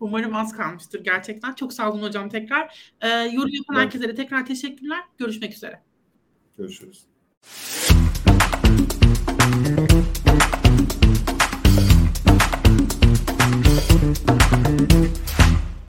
[0.00, 1.54] Umarım az kalmıştır gerçekten.
[1.54, 2.94] Çok sağ olun hocam tekrar.
[3.00, 3.80] E, yorum yapan ben...
[3.80, 5.00] herkese de tekrar teşekkürler.
[5.18, 5.82] Görüşmek üzere.
[6.58, 7.06] Görüşürüz.